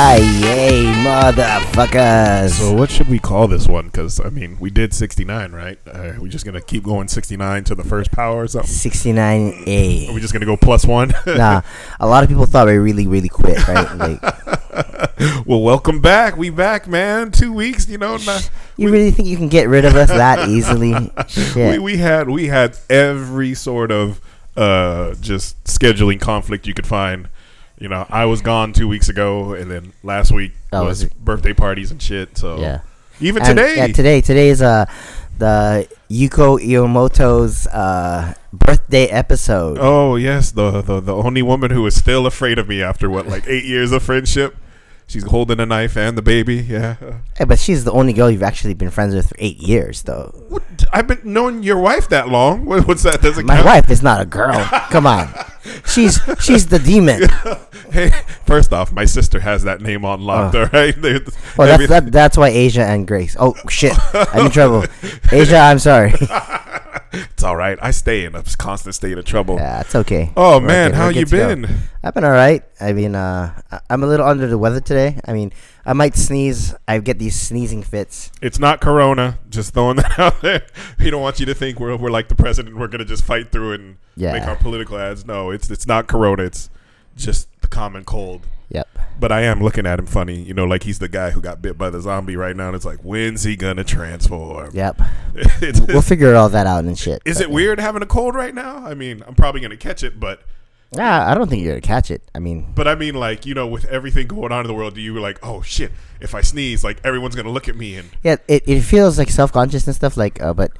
[0.00, 2.52] Yay, motherfuckers.
[2.52, 3.86] So what should we call this one?
[3.86, 5.78] Because I mean, we did 69, right?
[5.86, 8.70] Uh, we just gonna keep going 69 to the first power or something?
[8.70, 10.08] 69A.
[10.08, 11.12] Are we just gonna go plus one?
[11.26, 11.60] nah,
[12.00, 13.94] a lot of people thought we really, really quit, right?
[13.94, 14.22] Like,
[15.46, 16.34] well, welcome back.
[16.34, 17.30] We back, man.
[17.30, 18.16] Two weeks, you know.
[18.16, 21.12] Not, you really think you can get rid of us that easily?
[21.28, 21.72] Shit.
[21.72, 24.22] we we had we had every sort of
[24.56, 27.28] uh just scheduling conflict you could find.
[27.80, 31.12] You know, I was gone two weeks ago, and then last week Oh, was was
[31.14, 32.36] birthday parties and shit.
[32.36, 32.80] So yeah.
[33.20, 34.20] even And, today, Yeah, today.
[34.20, 34.84] Today is uh,
[35.38, 39.78] the Yuko Iyomoto's uh, birthday episode.
[39.80, 43.26] Oh yes, the, the the only woman who is still afraid of me after what
[43.26, 44.54] like eight years of friendship.
[45.10, 46.54] She's holding a knife and the baby.
[46.58, 46.94] Yeah.
[47.36, 50.32] Hey, but she's the only girl you've actually been friends with for eight years, though.
[50.48, 50.62] What?
[50.92, 52.64] I've been knowing your wife that long.
[52.64, 53.20] What, what's that?
[53.20, 53.66] Doesn't My count?
[53.66, 54.54] wife is not a girl.
[54.90, 55.28] Come on,
[55.84, 57.22] she's she's the demon.
[57.90, 58.12] Hey,
[58.46, 60.54] first off, my sister has that name on lock.
[60.54, 60.60] Oh.
[60.60, 60.94] All right.
[60.94, 61.18] They-
[61.58, 63.36] Well, that's that, that's why Asia and Grace.
[63.36, 64.84] Oh shit, I'm in trouble.
[65.32, 66.12] Asia, I'm sorry.
[67.12, 67.78] It's all right.
[67.82, 69.56] I stay in a constant state of trouble.
[69.56, 70.32] yeah, it's okay.
[70.36, 71.48] Oh We're man, good- how you to go.
[71.48, 71.66] been?
[72.04, 72.62] I've been all right.
[72.80, 75.18] I mean, uh, I'm a little under the weather today.
[75.26, 75.52] I mean,
[75.84, 76.74] I might sneeze.
[76.86, 78.30] I get these sneezing fits.
[78.40, 79.38] It's not Corona.
[79.50, 80.66] Just throwing that out there.
[80.98, 82.76] We don't want you to think we're we're like the president.
[82.76, 84.32] We're gonna just fight through it and Yeah.
[84.32, 85.26] make our political ads.
[85.26, 86.44] No, it's it's not Corona.
[86.44, 86.70] It's
[87.16, 88.46] just the common cold.
[88.70, 88.88] Yep.
[89.18, 91.60] But I am looking at him funny, you know, like he's the guy who got
[91.60, 92.68] bit by the zombie right now.
[92.68, 94.70] And it's like, when's he gonna transform?
[94.72, 95.00] Yep.
[95.88, 97.22] We'll figure all that out and shit.
[97.24, 98.78] is but, it weird having a cold right now?
[98.78, 100.42] I mean, I'm probably gonna catch it, but
[100.92, 102.22] Nah, I don't think you're gonna catch it.
[102.34, 104.94] I mean, but I mean, like you know, with everything going on in the world,
[104.94, 108.10] do you like, oh shit, if I sneeze, like everyone's gonna look at me and
[108.24, 110.16] yeah, it, it feels like self conscious and stuff.
[110.16, 110.72] Like, uh, but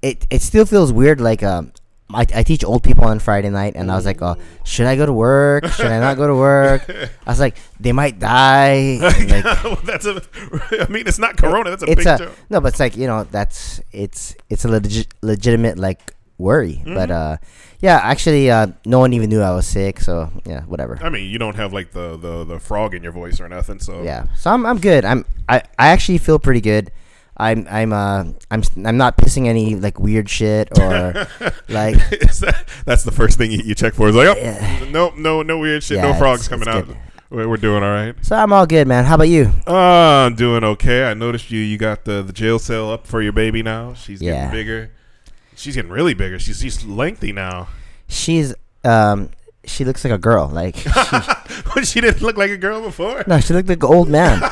[0.00, 1.20] it it still feels weird.
[1.20, 1.72] Like, um,
[2.14, 4.96] I, I teach old people on Friday night, and I was like, oh, should I
[4.96, 5.66] go to work?
[5.66, 6.88] Should I not go to work?
[7.26, 8.98] I was like, they might die.
[9.00, 10.22] like, that's a.
[10.80, 11.70] I mean, it's not Corona.
[11.70, 12.32] That's a it's big a joke.
[12.50, 16.80] no, but it's like you know that's it's it's a legit, legitimate like worry.
[16.84, 17.12] But Mm-hmm.
[17.12, 17.36] uh,
[17.80, 20.00] yeah, actually, uh, no one even knew I was sick.
[20.00, 20.98] So yeah, whatever.
[21.02, 23.78] I mean, you don't have like the, the, the frog in your voice or nothing.
[23.78, 25.04] So Yeah, so I'm I'm good.
[25.04, 26.90] I'm I, I actually feel pretty good.
[27.40, 31.12] I'm I'm uh I'm I'm not pissing any like weird shit or
[31.68, 34.08] like that, that's the first thing you, you check for.
[34.08, 34.84] Is like, oh, Yeah.
[34.90, 35.96] no, no, no weird shit.
[35.96, 36.86] Yeah, no frogs it's coming out.
[36.86, 36.96] good.
[37.30, 38.14] We're, we're doing all right.
[38.22, 39.04] so I'm all good, man.
[39.04, 39.52] How about you?
[39.66, 41.04] Uh, I'm doing okay.
[41.04, 41.60] I noticed you.
[41.60, 43.94] You got the, the jail cell up for your baby now.
[43.94, 44.32] She's Yeah.
[44.32, 44.90] getting bigger.
[45.54, 46.38] She's getting really bigger.
[46.38, 47.68] She's she's lengthy now.
[48.08, 49.30] She's um
[49.64, 50.48] she looks like a girl.
[50.48, 50.90] Like she,
[51.84, 53.22] she didn't look like a girl before.
[53.26, 54.40] no, she looked like an old man.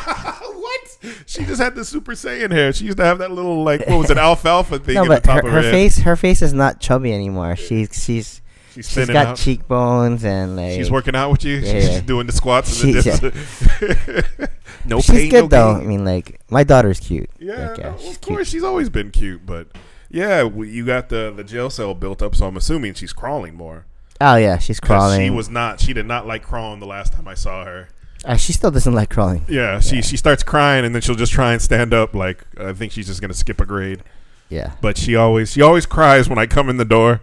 [1.03, 1.15] what?
[1.27, 2.73] She just had the Super Saiyan hair.
[2.73, 5.15] She used to have that little like what was it alfalfa thing No, at the
[5.15, 5.71] but top her, of her head.
[5.73, 7.57] face her face is not chubby anymore.
[7.57, 8.41] She's she's
[8.75, 9.37] She's she's thinning got out.
[9.37, 11.57] cheekbones and like She's working out with you.
[11.57, 12.01] Yeah, she's yeah.
[12.01, 14.51] doing the squats and the She's- dips.
[14.85, 15.71] no She's pain, good no though.
[15.75, 17.29] I mean, like my daughter's cute.
[17.39, 18.37] Yeah, Like, no, she's of cute.
[18.37, 19.69] course she's always been cute, but
[20.11, 23.55] yeah, we, you got the the jail cell built up, so I'm assuming she's crawling
[23.55, 23.87] more.
[24.21, 25.21] Oh yeah, she's crawling.
[25.21, 25.81] She was not.
[25.81, 27.89] She did not like crawling the last time I saw her.
[28.25, 29.45] Uh, she still doesn't like crawling.
[29.49, 32.15] Yeah, she she starts crying and then she'll just try and stand up.
[32.15, 34.03] Like I think she's just gonna skip a grade.
[34.49, 34.73] Yeah.
[34.81, 37.21] But she always she always cries when I come in the door.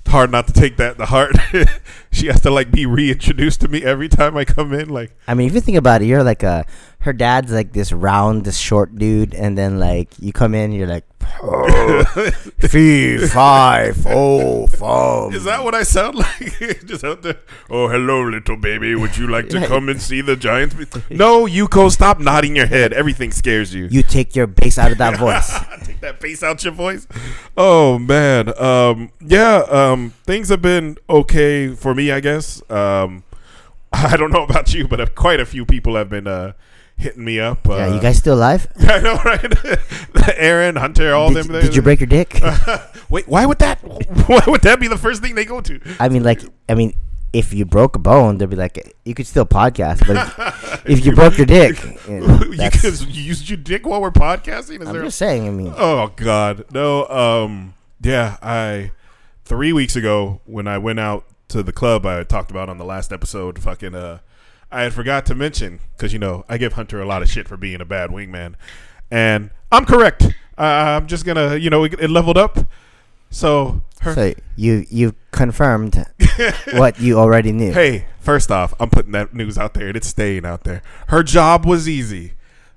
[0.00, 1.34] It's hard not to take that to heart.
[2.12, 4.88] she has to like be reintroduced to me every time I come in.
[4.88, 6.64] Like I mean, if you think about it, you're like a
[7.00, 10.86] her dad's like this round, this short dude, and then like you come in, you're
[10.86, 11.04] like
[12.68, 15.34] fee fi fo fum.
[15.34, 16.58] Is that what I sound like?
[16.86, 17.38] Just out there.
[17.70, 18.94] Oh, hello, little baby.
[18.94, 20.74] Would you like to come and see the Giants?
[21.10, 22.92] No, Yuko, stop nodding your head.
[22.92, 23.86] Everything scares you.
[23.90, 25.58] You take your bass out of that voice.
[25.84, 27.06] Take that bass out your voice.
[27.56, 28.58] Oh man.
[28.60, 29.10] Um.
[29.20, 29.64] Yeah.
[29.68, 30.10] Um.
[30.24, 32.62] Things have been okay for me, I guess.
[32.70, 33.24] Um.
[33.92, 36.52] I don't know about you, but uh, quite a few people have been uh
[36.96, 37.68] hitting me up.
[37.68, 38.66] Uh, yeah, you guys still alive?
[38.80, 40.34] I know, right?
[40.36, 41.60] Aaron, Hunter, all Did, them.
[41.62, 42.40] did you break your dick?
[43.10, 43.78] Wait, why would that?
[44.26, 45.80] Why would that be the first thing they go to?
[46.00, 46.94] I mean, like, I mean,
[47.32, 50.16] if you broke a bone, they'd be like, you could still podcast, but
[50.86, 52.54] if, if you broke your dick, you know, you,
[53.08, 54.80] you used your dick while we're podcasting?
[54.80, 55.04] Is I'm there?
[55.04, 55.46] just saying.
[55.46, 57.06] I mean, Oh God, no.
[57.08, 58.90] Um, yeah, I
[59.44, 62.84] three weeks ago when I went out to the club I talked about on the
[62.84, 64.18] last episode, fucking uh,
[64.70, 67.48] I had forgot to mention because you know I give Hunter a lot of shit
[67.48, 68.54] for being a bad wingman,
[69.10, 70.24] and I'm correct.
[70.58, 70.62] Uh,
[71.00, 72.58] I'm just gonna, you know, it, it leveled up.
[73.30, 76.04] So her, so you you confirmed
[76.72, 77.72] what you already knew.
[77.72, 80.82] Hey, first off, I'm putting that news out there and it's staying out there.
[81.08, 82.32] Her job was easy.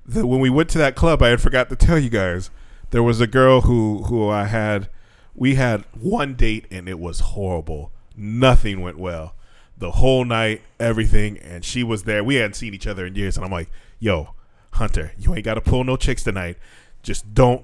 [0.06, 2.50] The, when we went to that club, I had forgot to tell you guys.
[2.92, 4.90] There was a girl who who I had.
[5.36, 7.92] We had one date and it was horrible.
[8.18, 9.36] Nothing went well.
[9.80, 12.24] The whole night, everything, and she was there.
[12.24, 14.36] We hadn't seen each other in years, and I'm like, "Yo,
[14.74, 16.58] Hunter, you ain't got to pull no chicks tonight.
[17.02, 17.64] Just don't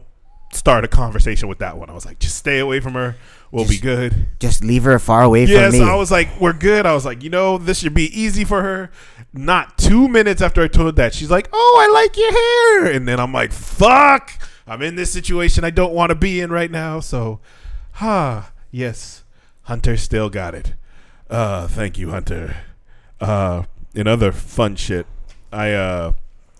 [0.54, 3.16] start a conversation with that one." I was like, "Just stay away from her.
[3.52, 5.80] We'll be good." Just leave her far away from me.
[5.80, 8.46] so I was like, "We're good." I was like, "You know, this should be easy
[8.46, 8.92] for her."
[9.34, 12.96] Not two minutes after I told her that, she's like, "Oh, I like your hair,"
[12.96, 14.32] and then I'm like, "Fuck."
[14.68, 17.00] I'm in this situation I don't want to be in right now.
[17.00, 17.40] So,
[17.94, 19.24] ha, yes,
[19.64, 20.74] Hunter still got it.
[21.30, 22.58] Uh, thank you, Hunter.
[23.20, 23.64] Uh,
[23.94, 25.08] in other fun shit,
[25.52, 26.14] I uh,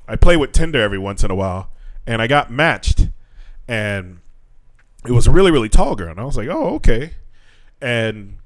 [0.08, 1.70] I play with Tinder every once in a while,
[2.08, 3.10] and I got matched,
[3.68, 4.20] and
[5.06, 7.12] it was a really really tall girl, and I was like, oh okay,
[7.82, 8.38] and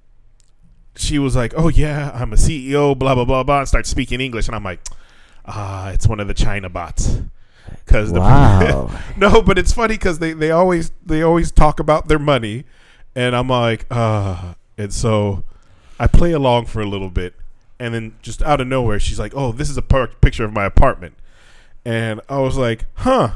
[0.96, 4.20] she was like, oh yeah, I'm a CEO, blah blah blah blah, and starts speaking
[4.20, 4.82] English, and I'm like,
[5.46, 7.22] ah, it's one of the China bots.
[7.86, 8.90] Cause the Wow.
[9.18, 12.66] no, but it's funny because they, they always they always talk about their money,
[13.16, 15.44] and I'm like, uh, and so
[16.00, 17.36] I play along for a little bit,
[17.80, 20.54] and then just out of nowhere, she's like, "Oh, this is a par- picture of
[20.54, 21.16] my apartment,"
[21.84, 23.32] and I was like, "Huh,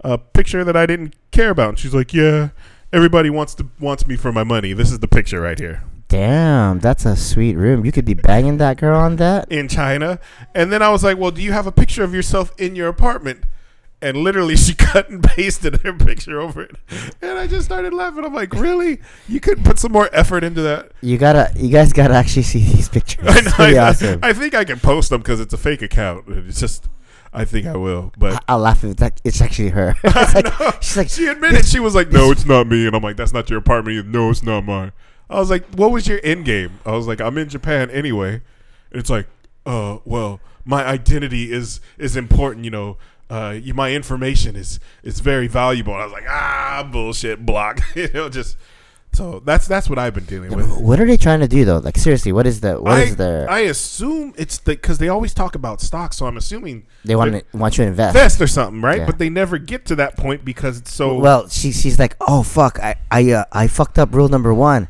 [0.00, 2.48] a picture that I didn't care about." And she's like, "Yeah,
[2.92, 4.72] everybody wants to wants me for my money.
[4.72, 7.86] This is the picture right here Damn, that's a sweet room.
[7.86, 9.50] You could be banging that girl on that.
[9.50, 10.18] in China."
[10.54, 12.88] And then I was like, "Well, do you have a picture of yourself in your
[12.88, 13.44] apartment?"
[14.02, 16.76] And literally, she cut and pasted her picture over it,
[17.22, 18.24] and I just started laughing.
[18.24, 19.00] I'm like, "Really?
[19.28, 22.64] You couldn't put some more effort into that?" You gotta, you guys gotta actually see
[22.64, 23.24] these pictures.
[23.28, 23.80] I know.
[23.80, 24.20] I, awesome.
[24.22, 26.24] I think I can post them because it's a fake account.
[26.26, 26.88] It's just,
[27.32, 28.12] I think I will.
[28.18, 29.94] But I'll laugh if it's actually her.
[30.04, 33.02] it's like, she's like, she admitted she was like, "No, it's not me," and I'm
[33.02, 34.08] like, "That's not your apartment." Either.
[34.08, 34.90] No, it's not mine.
[35.30, 38.42] I was like, "What was your end game?" I was like, "I'm in Japan anyway."
[38.90, 39.28] And it's like,
[39.64, 42.98] "Uh, well, my identity is is important, you know."
[43.32, 45.94] Uh, you, my information is is very valuable.
[45.94, 47.80] And I was like, ah, bullshit, block.
[47.94, 48.58] you know, just
[49.14, 50.78] so that's that's what I've been dealing with.
[50.78, 51.78] what are they trying to do though?
[51.78, 53.46] Like seriously, what is the, what I, is the?
[53.48, 57.32] I assume it's the because they always talk about stocks, so I'm assuming they want
[57.32, 58.16] to want you to invest.
[58.16, 59.00] invest or something, right?
[59.00, 59.06] Yeah.
[59.06, 61.14] But they never get to that point because it's so.
[61.14, 64.88] Well, she she's like, oh fuck, I I uh, I fucked up rule number one,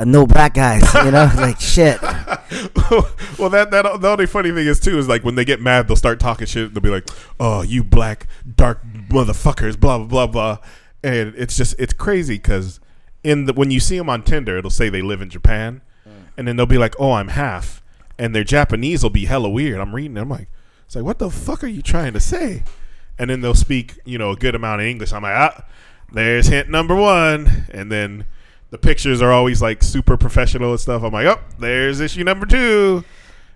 [0.00, 0.82] uh, no black guys.
[1.04, 1.98] You know, like shit.
[3.38, 5.88] well, that that the only funny thing is too is like when they get mad,
[5.88, 6.72] they'll start talking shit.
[6.72, 10.58] They'll be like, "Oh, you black dark motherfuckers," blah blah blah blah,
[11.02, 12.78] and it's just it's crazy because
[13.24, 15.82] in the when you see them on Tinder, it'll say they live in Japan,
[16.36, 17.82] and then they'll be like, "Oh, I'm half,"
[18.18, 19.80] and their Japanese will be hella weird.
[19.80, 20.48] I'm reading, it, I'm like,
[20.86, 22.62] it's like, what the fuck are you trying to say?
[23.18, 25.12] And then they'll speak, you know, a good amount of English.
[25.12, 25.64] I'm like, ah,
[26.12, 28.26] there's hint number one, and then.
[28.70, 31.02] The pictures are always like super professional and stuff.
[31.02, 33.04] I'm like, oh, there's issue number two.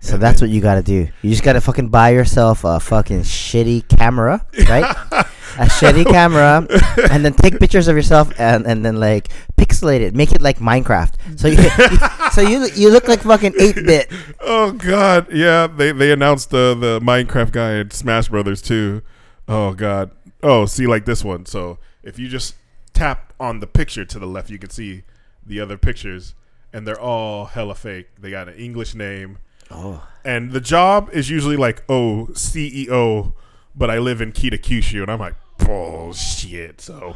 [0.01, 1.07] So that's what you gotta do.
[1.21, 4.83] You just gotta fucking buy yourself a fucking shitty camera, right?
[5.57, 6.67] a shitty camera,
[7.11, 10.59] and then take pictures of yourself and, and then like pixelate it, make it like
[10.59, 11.13] Minecraft.
[11.39, 11.57] So you,
[12.31, 14.11] so you you look like fucking eight bit.
[14.41, 15.67] Oh God, yeah.
[15.67, 19.01] They they announced the the Minecraft guy in Smash Brothers too.
[19.47, 20.11] Oh God.
[20.43, 21.45] Oh, see like this one.
[21.45, 22.55] So if you just
[22.95, 25.03] tap on the picture to the left, you can see
[25.45, 26.33] the other pictures,
[26.73, 28.07] and they're all hella fake.
[28.19, 29.37] They got an English name,
[29.71, 33.33] Oh, and the job is usually like oh CEO,
[33.75, 36.81] but I live in Kitakyushu, and I'm like bullshit.
[36.81, 37.15] So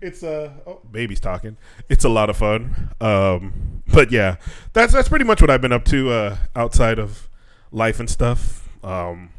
[0.00, 1.56] it's uh oh baby's talking.
[1.88, 2.90] It's a lot of fun.
[3.00, 4.36] Um, but yeah,
[4.72, 7.28] that's that's pretty much what I've been up to uh, outside of
[7.72, 8.68] life and stuff.
[8.84, 9.30] Um,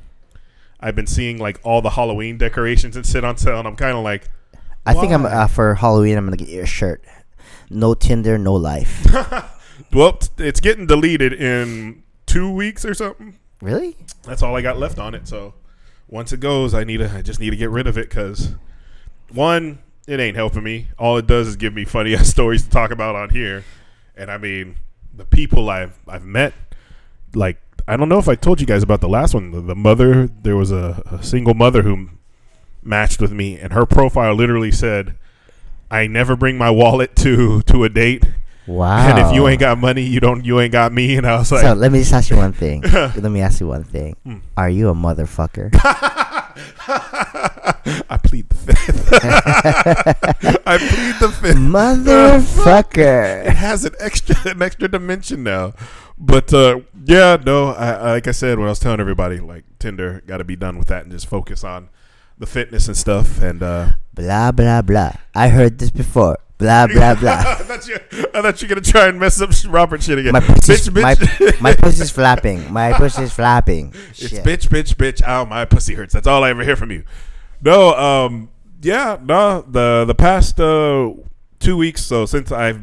[0.79, 3.97] I've been seeing like all the Halloween decorations and sit on sale, and I'm kind
[3.97, 4.29] of like,
[4.87, 6.17] I think I'm uh, for Halloween.
[6.17, 7.03] I'm gonna get you a shirt.
[7.69, 9.05] No Tinder, no life.
[9.93, 13.37] well, it's getting deleted in two weeks or something.
[13.61, 13.97] really?
[14.23, 15.27] That's all I got left on it.
[15.27, 15.53] So
[16.07, 18.55] once it goes, I need to I just need to get rid of it because
[19.31, 20.87] one, it ain't helping me.
[20.97, 23.65] All it does is give me funny ass stories to talk about on here.
[24.15, 24.77] And I mean,
[25.13, 26.53] the people I've I've met,
[27.35, 29.51] like I don't know if I told you guys about the last one.
[29.51, 32.09] The, the mother, there was a, a single mother who
[32.87, 35.15] matched with me, and her profile literally said,
[35.91, 38.23] "I never bring my wallet to to a date."
[38.65, 38.97] Wow.
[38.97, 40.43] And if you ain't got money, you don't.
[40.43, 41.15] You ain't got me.
[41.17, 42.81] And I was like, so let me just ask you one thing.
[42.91, 44.15] let me ask you one thing.
[44.23, 44.37] Hmm.
[44.57, 45.69] Are you a motherfucker?
[48.09, 49.09] I plead the fifth.
[50.67, 51.55] I plead the fifth.
[51.57, 53.45] Motherfucker.
[53.45, 55.73] It has an extra an extra dimension now.
[56.17, 57.69] But uh, yeah, no.
[57.69, 60.55] I, I- like I said when I was telling everybody, like Tinder, got to be
[60.55, 61.89] done with that and just focus on
[62.37, 63.41] the fitness and stuff.
[63.41, 65.13] And uh, blah blah blah.
[65.35, 66.37] I heard this before.
[66.57, 67.55] Blah blah I blah.
[67.55, 67.95] thought you,
[68.33, 70.33] I thought you were gonna try and mess up Robert shit again.
[70.33, 71.61] My pussy's, bitch, my, bitch.
[71.61, 72.71] my pussy's flapping.
[72.73, 73.93] My pussy's flapping.
[74.09, 75.21] It's bitch, bitch, bitch.
[75.27, 76.13] Ow, my pussy hurts.
[76.13, 77.03] That's all I ever hear from you.
[77.61, 78.49] No, um,
[78.81, 79.61] yeah, no.
[79.61, 81.13] The the past uh,
[81.59, 82.81] two weeks, so since I've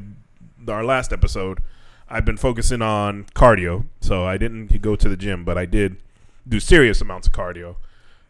[0.68, 1.60] our last episode,
[2.08, 5.96] I've been focusing on cardio, so I didn't go to the gym, but I did
[6.48, 7.76] do serious amounts of cardio.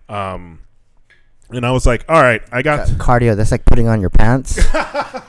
[0.08, 0.60] Um,
[1.50, 2.88] and I was like, all right, I got.
[2.88, 3.36] Cardio.
[3.36, 4.58] That's like putting on your pants.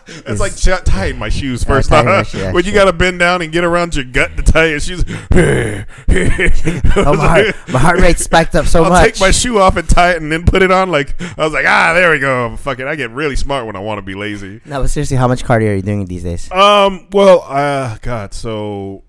[0.08, 1.90] It's like ch- tying my shoes first.
[1.90, 4.66] my shoe, when you got to bend down and get around your gut to tie
[4.66, 5.04] your shoes.
[5.32, 9.04] oh, my heart, my heart rate spiked up so I'll much.
[9.14, 10.92] take my shoe off and tie it and then put it on.
[10.92, 12.56] Like I was like, ah, there we go.
[12.58, 12.88] Fuck it.
[12.88, 14.62] I get really smart when I want to be lazy.
[14.66, 16.52] no, but seriously, how much cardio are you doing these days?
[16.52, 17.08] Um.
[17.12, 18.34] Well, uh, God.
[18.34, 19.04] So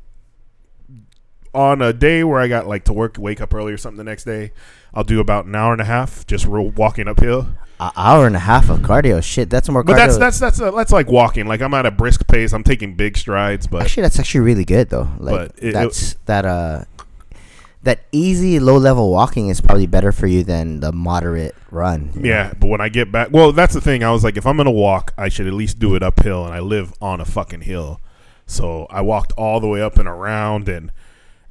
[1.56, 4.04] on a day where I got like to work, wake up early or something the
[4.04, 4.52] next day,
[4.94, 7.48] I'll do about an hour and a half just ro- walking uphill.
[7.80, 9.22] An hour and a half of cardio.
[9.22, 9.86] Shit, that's more cardio.
[9.88, 11.46] But that's that's that's uh, that's like walking.
[11.46, 12.52] Like I'm at a brisk pace.
[12.52, 15.08] I'm taking big strides, but actually that's actually really good though.
[15.18, 16.84] Like it- it- that's that uh
[17.82, 22.10] that easy low level walking is probably better for you than the moderate run.
[22.16, 22.28] you know?
[22.28, 24.02] Yeah, but when I get back, well, that's the thing.
[24.02, 26.52] I was like, if I'm gonna walk, I should at least do it uphill, and
[26.54, 28.00] I live on a fucking hill,
[28.46, 30.90] so I walked all the way up and around, and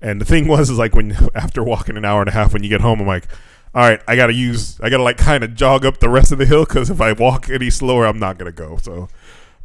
[0.01, 2.63] and the thing was, is like when after walking an hour and a half, when
[2.63, 3.27] you get home, I'm like,
[3.73, 6.37] all right, I gotta use, I gotta like kind of jog up the rest of
[6.37, 8.77] the hill because if I walk any slower, I'm not gonna go.
[8.77, 9.09] So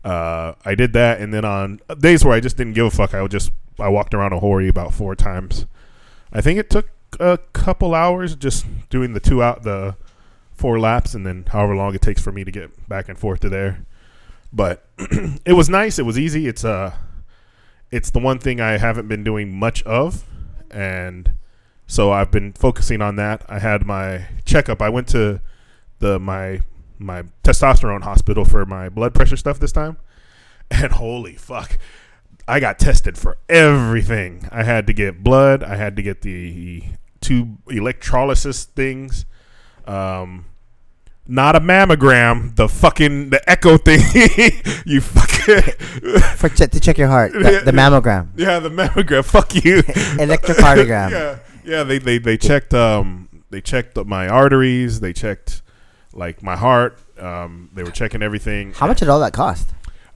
[0.04, 3.14] uh, I did that, and then on days where I just didn't give a fuck,
[3.14, 5.66] I would just I walked around Ohori about four times.
[6.32, 9.96] I think it took a couple hours just doing the two out the
[10.54, 13.40] four laps and then however long it takes for me to get back and forth
[13.40, 13.84] to there.
[14.52, 14.86] But
[15.44, 15.98] it was nice.
[15.98, 16.46] It was easy.
[16.46, 16.94] It's uh
[17.90, 20.24] it's the one thing I haven't been doing much of
[20.70, 21.32] and
[21.90, 23.44] so I've been focusing on that.
[23.48, 24.80] I had my checkup.
[24.80, 25.40] I went to
[25.98, 26.60] the my
[26.98, 29.96] my testosterone hospital for my blood pressure stuff this time.
[30.72, 31.78] And holy fuck.
[32.46, 34.48] I got tested for everything.
[34.52, 35.64] I had to get blood.
[35.64, 36.84] I had to get the
[37.20, 39.24] two electrolysis things.
[39.84, 40.44] Um,
[41.30, 42.56] not a mammogram.
[42.56, 44.00] The fucking the echo thing.
[44.84, 45.62] you fucking
[46.36, 49.24] For che- to check your heart, the, the mammogram, yeah, the mammogram.
[49.30, 49.82] Fuck you.
[49.82, 51.10] electrocardiogram.
[51.10, 51.82] yeah, yeah.
[51.84, 55.00] They they they checked um they checked my arteries.
[55.00, 55.62] They checked
[56.12, 56.98] like my heart.
[57.18, 58.72] Um, they were checking everything.
[58.72, 59.70] How much did all that cost?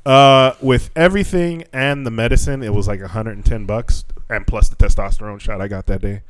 [0.05, 5.41] Uh, with everything and the medicine, it was like 110 bucks, and plus the testosterone
[5.41, 6.23] shot I got that day.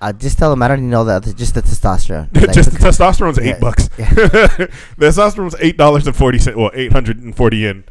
[0.00, 1.24] Uh, just tell them I don't need all that.
[1.36, 2.28] Just the testosterone.
[2.34, 3.88] Like, Just the testosterone's Yeah, eight bucks.
[3.98, 4.06] yeah.
[4.16, 4.70] the
[5.06, 6.56] testosterone's eight dollars and forty cent.
[6.56, 7.84] Well, eight hundred and forty yen.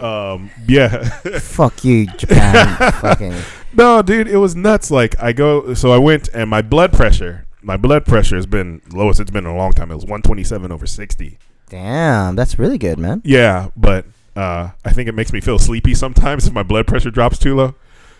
[0.00, 0.88] Um, yeah.
[1.40, 2.92] Fuck you, Japan.
[2.92, 3.34] fucking.
[3.72, 4.90] no, dude, it was nuts.
[4.90, 8.80] Like I go, so I went, and my blood pressure, my blood pressure has been
[8.92, 9.90] lowest it's been in a long time.
[9.90, 11.38] It was one twenty seven over sixty.
[11.68, 13.22] Damn, that's really good, man.
[13.24, 14.04] Yeah, but
[14.36, 17.54] uh, I think it makes me feel sleepy sometimes if my blood pressure drops too
[17.56, 17.74] low.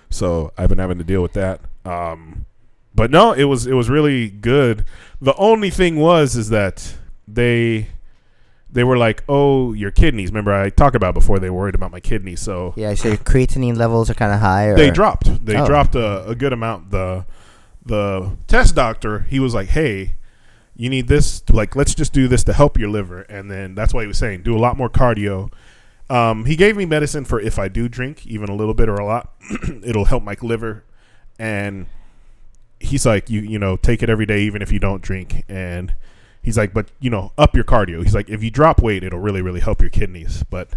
[0.08, 1.60] So I've been having to deal with that.
[1.84, 2.46] Um,
[2.94, 4.84] but no, it was it was really good.
[5.20, 6.94] The only thing was is that
[7.28, 7.88] they
[8.72, 12.00] they were like, "Oh, your kidneys." Remember I talked about before they worried about my
[12.00, 14.66] kidneys, so Yeah, so your creatinine levels are kind of high.
[14.66, 15.44] Or, they dropped.
[15.44, 15.66] They Oh.
[15.66, 16.90] dropped a, a good amount.
[16.90, 17.26] The
[17.84, 20.16] the test doctor, he was like, "Hey,
[20.76, 21.42] you need this.
[21.50, 24.18] Like, let's just do this to help your liver." And then that's why he was
[24.18, 25.50] saying, "Do a lot more cardio."
[26.08, 28.96] Um, he gave me medicine for if I do drink, even a little bit or
[28.96, 29.32] a lot,
[29.84, 30.84] it'll help my liver.
[31.38, 31.86] And
[32.80, 35.94] he's like, "You you know, take it every day, even if you don't drink." And
[36.42, 39.20] he's like, "But you know, up your cardio." He's like, "If you drop weight, it'll
[39.20, 40.70] really really help your kidneys." But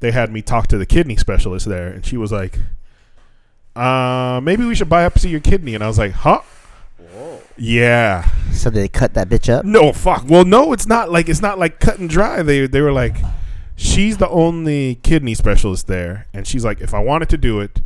[0.00, 2.58] they had me talk to the kidney specialist there, and she was like,
[3.74, 5.74] uh, maybe we should biopsy your kidney.
[5.74, 6.42] And I was like, huh?
[6.98, 7.40] Whoa.
[7.56, 8.28] Yeah.
[8.52, 9.64] So they cut that bitch up.
[9.64, 10.24] No, fuck.
[10.28, 12.42] Well, no, it's not like it's not like cut and dry.
[12.42, 13.16] They they were like,
[13.76, 17.80] she's the only kidney specialist there, and she's like, if I wanted to do it,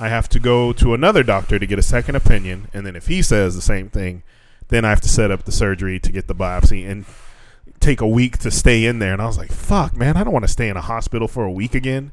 [0.00, 3.08] I have to go to another doctor to get a second opinion, and then if
[3.08, 4.22] he says the same thing,
[4.68, 7.04] then I have to set up the surgery to get the biopsy and
[7.80, 9.12] take a week to stay in there.
[9.12, 11.44] And I was like, fuck, man, I don't want to stay in a hospital for
[11.44, 12.12] a week again.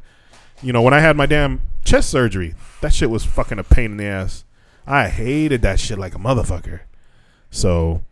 [0.62, 3.92] You know, when I had my damn chest surgery, that shit was fucking a pain
[3.92, 4.44] in the ass.
[4.86, 6.82] I hated that shit like a motherfucker.
[7.52, 8.04] So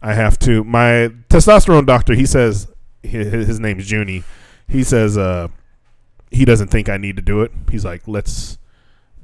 [0.00, 0.64] I have to.
[0.64, 2.66] My testosterone doctor, he says
[3.02, 4.24] his, his name's Junie.
[4.68, 5.48] He says uh,
[6.30, 7.52] he doesn't think I need to do it.
[7.70, 8.56] He's like, let's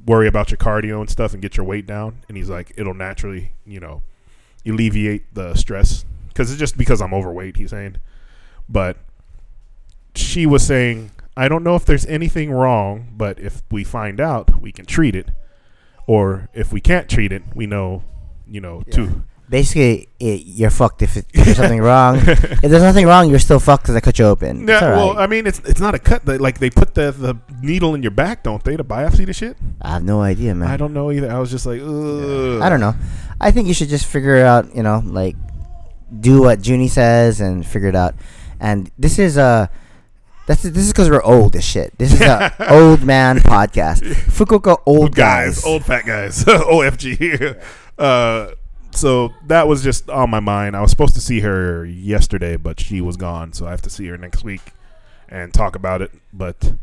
[0.05, 2.23] worry about your cardio and stuff and get your weight down.
[2.27, 4.01] And he's like, it'll naturally, you know,
[4.65, 7.57] alleviate the stress because it's just because I'm overweight.
[7.57, 7.97] He's saying,
[8.67, 8.97] but
[10.15, 14.61] she was saying, I don't know if there's anything wrong, but if we find out,
[14.61, 15.31] we can treat it.
[16.07, 18.03] Or if we can't treat it, we know,
[18.47, 22.17] you know, to Basically, it, you're fucked if, it, if there's something wrong.
[22.17, 24.67] if there's nothing wrong, you're still fucked because I cut you open.
[24.67, 25.17] Yeah, well.
[25.17, 26.23] I mean, it's it's not a cut.
[26.25, 29.33] They, like they put the the needle in your back, don't they, to biopsy the
[29.33, 29.57] shit?
[29.81, 30.69] I have no idea, man.
[30.69, 31.31] I don't know either.
[31.31, 32.61] I was just like, Ugh.
[32.61, 32.93] I don't know.
[33.41, 34.75] I think you should just figure out.
[34.75, 35.35] You know, like
[36.19, 38.13] do what Junie says and figure it out.
[38.59, 39.67] And this is uh
[40.45, 41.97] That's this is because we're old as shit.
[41.97, 44.01] This is a old man podcast.
[44.29, 45.65] Fukuoka old guys.
[45.65, 47.61] old fat guys, OFG.
[47.97, 48.51] uh,
[48.99, 50.75] so that was just on my mind.
[50.75, 53.89] I was supposed to see her yesterday, but she was gone, so I have to
[53.89, 54.73] see her next week
[55.27, 56.11] and talk about it.
[56.33, 56.73] But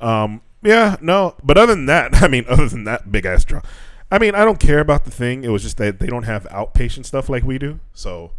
[0.00, 1.36] um, yeah, no.
[1.42, 3.62] But other than that, I mean, other than that big ass draw,
[4.10, 5.44] I mean, I don't care about the thing.
[5.44, 8.32] It was just that they don't have outpatient stuff like we do, so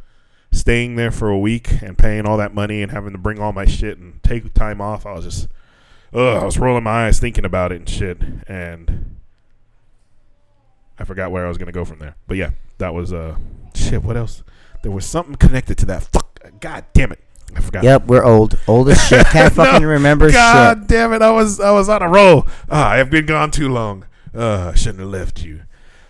[0.51, 3.51] staying there for a week and paying all that money and having to bring all
[3.51, 5.48] my shit and take time off, I was just,
[6.13, 8.22] ugh, I was rolling my eyes thinking about it and shit.
[8.48, 9.18] And
[11.00, 12.15] I forgot where I was gonna go from there.
[12.27, 12.51] But yeah,
[12.84, 13.38] that was uh,
[13.74, 14.04] shit.
[14.04, 14.44] What else?
[14.82, 16.04] There was something connected to that.
[16.04, 16.60] Fuck.
[16.60, 17.20] God damn it.
[17.56, 17.84] I forgot.
[17.86, 18.60] Yep, we're old.
[18.68, 19.25] Old as shit.
[19.28, 20.88] Can't No, fucking remember shit God shit.
[20.90, 21.22] damn it!
[21.22, 22.46] I was I was on a roll.
[22.70, 24.06] Ah, I have been gone too long.
[24.36, 25.62] Uh, I shouldn't have left you.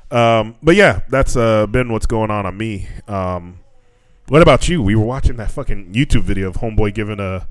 [0.10, 2.88] Um, but yeah, that's uh been what's going on on me.
[3.08, 3.60] Um,
[4.30, 4.82] what about you?
[4.82, 7.48] We were watching that fucking YouTube video of homeboy giving a.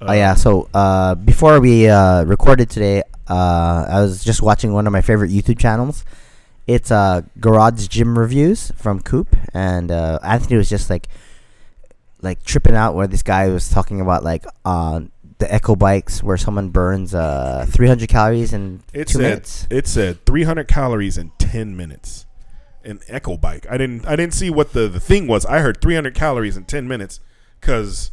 [0.00, 0.34] Oh yeah.
[0.34, 5.00] So uh, before we uh, recorded today, uh, I was just watching one of my
[5.00, 6.04] favorite YouTube channels.
[6.66, 11.06] It's uh, Garage Gym Reviews from Coop, and uh, Anthony was just like,
[12.22, 15.00] like tripping out where this guy was talking about like uh,
[15.38, 19.66] the Echo bikes where someone burns uh, 300 calories in It two said minutes.
[19.70, 22.26] it said 300 calories in 10 minutes.
[22.84, 23.66] An Echo bike.
[23.70, 25.44] I didn't I didn't see what the the thing was.
[25.46, 27.20] I heard 300 calories in 10 minutes
[27.60, 28.12] because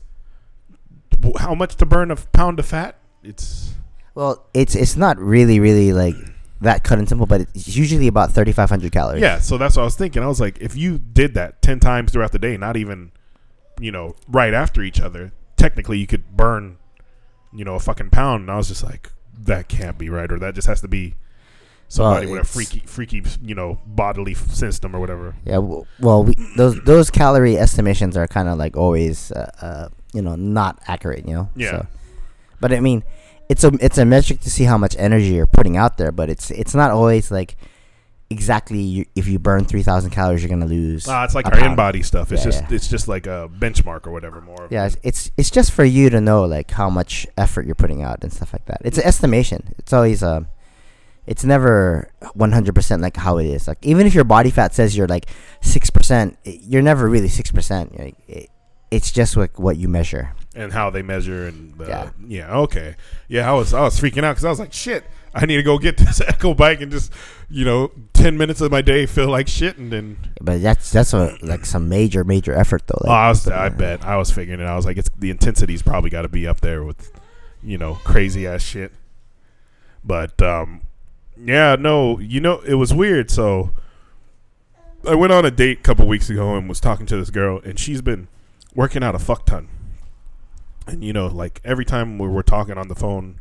[1.40, 2.98] how much to burn a pound of fat?
[3.24, 3.74] It's
[4.16, 6.16] Well, it's it's not really really like
[6.64, 9.22] that cut and simple, but it's usually about 3,500 calories.
[9.22, 10.24] Yeah, so that's what I was thinking.
[10.24, 13.12] I was like, if you did that ten times throughout the day, not even,
[13.80, 16.78] you know, right after each other, technically you could burn,
[17.54, 18.42] you know, a fucking pound.
[18.42, 21.16] And I was just like, that can't be right, or that just has to be
[21.88, 25.36] somebody with a freaky, freaky, you know, bodily system or whatever.
[25.46, 29.90] Yeah, w- well, we, those those calorie estimations are kind of like always, uh, uh,
[30.14, 31.28] you know, not accurate.
[31.28, 31.50] You know.
[31.56, 31.72] Yeah.
[31.72, 31.88] So,
[32.60, 33.04] but I mean,
[33.54, 36.28] it's a it's a metric to see how much energy you're putting out there, but
[36.34, 37.56] it's it's not always like
[38.30, 41.08] exactly you, if you burn three thousand calories, you're gonna lose.
[41.08, 42.32] Ah, it's like our InBody stuff.
[42.32, 42.76] It's Yeah, just yeah.
[42.76, 44.42] it's just like a benchmark or whatever.
[44.42, 44.68] More.
[44.72, 48.02] Yeah, it's, it's it's just for you to know like how much effort you're putting
[48.02, 48.82] out and stuff like that.
[48.84, 49.76] It's an estimation.
[49.78, 50.48] It's always um,
[51.28, 53.68] it's never one hundred percent like how it is.
[53.68, 55.28] Like even if your body fat says you're like
[55.62, 57.94] six percent, you're never really six percent.
[58.28, 58.50] It,
[58.90, 60.34] it's just like what you measure.
[60.56, 62.10] And how they measure and the, yeah.
[62.28, 62.58] Yeah.
[62.60, 62.96] okay
[63.28, 65.04] yeah I was I was freaking out because I was like shit
[65.36, 67.12] I need to go get this Echo bike and just
[67.50, 71.14] you know ten minutes of my day feel like shit and then But that's that's
[71.14, 73.00] a, like some major major effort though.
[73.02, 74.66] oh, Like, I was I uh, bet I was figuring it.
[74.66, 77.12] I was like it's the intensity's probably got to be up there with
[77.64, 78.92] you know crazy ass shit
[80.04, 80.82] but um
[81.38, 83.72] yeah no you know it was weird so
[85.08, 87.60] I went on a date a couple weeks ago and was talking to this girl
[87.64, 88.28] and she's been
[88.76, 89.68] working out a fuck ton
[90.88, 93.40] and you know like every time we were talking on the phone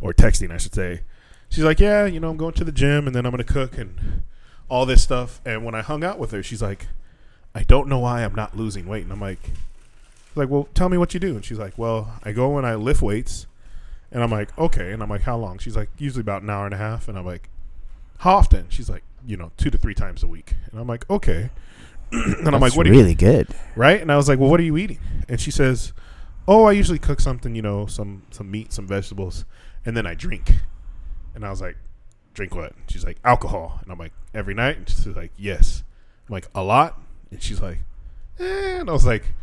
[0.00, 1.00] or texting I should say
[1.48, 3.76] she's like yeah you know I'm going to the gym and then I'm gonna cook
[3.78, 4.22] and
[4.68, 5.40] all this stuff.
[5.44, 6.86] And when I hung out with her she's like
[7.54, 9.04] I don't know why I'm not losing weight.
[9.04, 9.50] And I'm like
[10.34, 11.34] like well tell me what you do.
[11.34, 13.46] And she's like well I go and I lift weights.
[14.10, 14.92] And I'm like okay.
[14.92, 15.58] And I'm like how long?
[15.58, 17.08] She's like usually about an hour and a half.
[17.08, 17.48] And I'm like
[18.18, 18.66] how often?
[18.68, 20.54] She's like you know two to three times a week.
[20.70, 21.50] And I'm like okay.
[22.12, 23.48] And I'm like what you really good.
[23.74, 24.00] right?
[24.00, 25.92] And I was like, "Well, what are you eating?" And she says,
[26.46, 29.44] "Oh, I usually cook something, you know, some some meat, some vegetables,
[29.84, 30.52] and then I drink."
[31.34, 31.76] And I was like,
[32.32, 35.82] "Drink what?" She's like, "Alcohol." And I'm like, "Every night?" And she's like, "Yes."
[36.28, 37.78] I'm like, "A lot?" And she's like,
[38.38, 38.78] eh.
[38.80, 39.34] and I was like,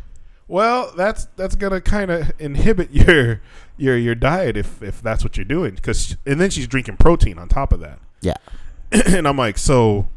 [0.48, 3.40] "Well, that's that's gonna kind of inhibit your
[3.76, 7.38] your your diet if if that's what you're doing." Because and then she's drinking protein
[7.38, 8.36] on top of that Yeah.
[8.92, 10.08] and I'm like, so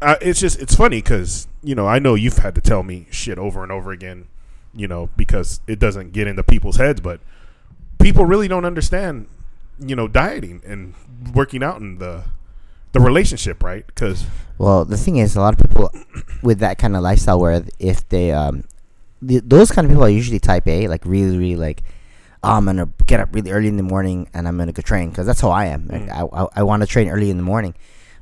[0.00, 3.06] uh, it's just it's funny because you know I know you've had to tell me
[3.10, 4.26] shit over and over again,
[4.74, 7.20] you know, because it doesn't get into people's heads, but
[7.98, 9.26] people really don't understand,
[9.78, 10.94] you know, dieting and
[11.34, 12.24] working out and the
[12.92, 13.86] the relationship, right?
[13.86, 14.26] Because
[14.58, 15.90] Well, the thing is, a lot of people
[16.42, 18.64] with that kind of lifestyle, where if they, um,
[19.26, 21.82] th- those kind of people are usually type A, like really, really like,
[22.44, 25.08] oh, I'm gonna get up really early in the morning and I'm gonna go train
[25.08, 25.88] because that's how I am.
[25.88, 26.10] Like, Mm.
[26.34, 27.74] I, I, I want to train early in the morning,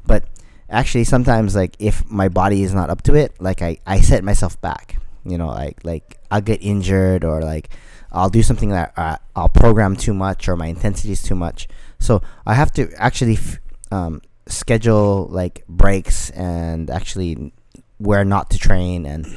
[0.07, 0.25] but
[0.69, 4.23] actually sometimes like if my body is not up to it, like I, I set
[4.23, 4.99] myself back.
[5.25, 7.71] You know, like like I'll get injured or like
[8.13, 11.69] I'll do something that uh, I'll program too much or my intensity is too much.
[11.99, 13.59] So I have to actually f-
[13.93, 17.53] um, schedule like breaks and actually
[17.99, 19.37] where not to train and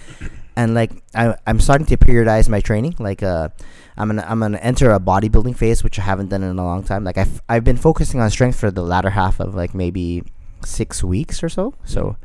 [0.55, 2.95] and like I, I'm starting to periodize my training.
[2.99, 3.49] Like uh,
[3.97, 6.83] I'm gonna I'm gonna enter a bodybuilding phase, which I haven't done in a long
[6.83, 7.03] time.
[7.03, 10.23] Like I've I've been focusing on strength for the latter half of like maybe
[10.65, 11.73] six weeks or so.
[11.85, 12.17] So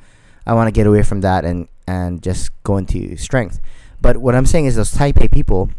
[0.47, 3.61] I want to get away from that and and just go into strength.
[4.01, 5.71] But what I'm saying is those type A people,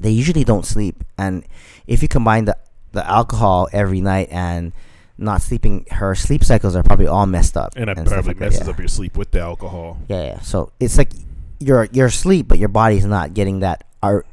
[0.00, 1.04] they usually don't sleep.
[1.18, 1.44] And
[1.86, 2.56] if you combine the
[2.92, 4.72] the alcohol every night and
[5.18, 7.72] not sleeping, her sleep cycles are probably all messed up.
[7.76, 8.72] And that stuff probably like that, messes yeah.
[8.72, 9.98] up your sleep with the alcohol.
[10.08, 10.40] Yeah, yeah.
[10.40, 11.10] So it's like
[11.58, 14.24] you're you're asleep, but your body's not getting that R-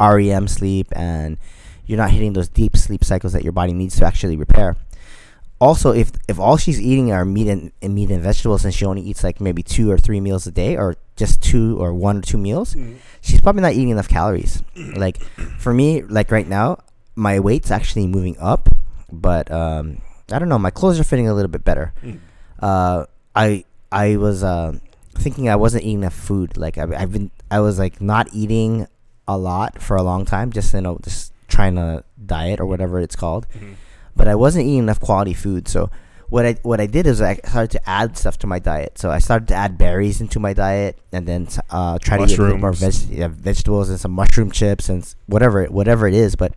[0.00, 1.38] REM sleep, and
[1.86, 4.76] you're not hitting those deep sleep cycles that your body needs to actually repair.
[5.64, 8.84] Also, if if all she's eating are meat and, and meat and vegetables, and she
[8.84, 12.18] only eats like maybe two or three meals a day, or just two or one
[12.18, 12.76] or two meals,
[13.24, 14.62] she's probably not eating enough calories.
[15.04, 15.22] like
[15.64, 16.78] for me, like right now,
[17.16, 18.68] my weight's actually moving up,
[19.10, 19.98] but um,
[20.30, 20.58] I don't know.
[20.58, 22.18] My clothes are fitting a little bit better Mm.
[22.60, 24.72] uh, I I was uh,
[25.16, 26.56] thinking I wasn't eating enough food.
[26.56, 28.86] Like I, I've been, I was like not eating
[29.26, 33.00] a lot for a long time, just you know, just trying to diet or whatever
[33.00, 33.46] it's called.
[33.54, 33.74] Mhm.
[34.16, 35.68] But I wasn't eating enough quality food.
[35.68, 35.90] So
[36.28, 38.98] what I what I did is I started to add stuff to my diet.
[38.98, 42.58] So I started to add berries into my diet, and then uh, try to eat
[42.58, 46.36] more veg- yeah, vegetables and some mushroom chips and whatever whatever it is.
[46.36, 46.54] But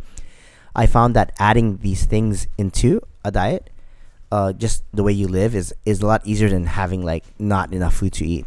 [0.76, 3.70] I found that adding these things into a diet
[4.32, 7.74] uh, just the way you live is is a lot easier than having like not
[7.74, 8.46] enough food to eat.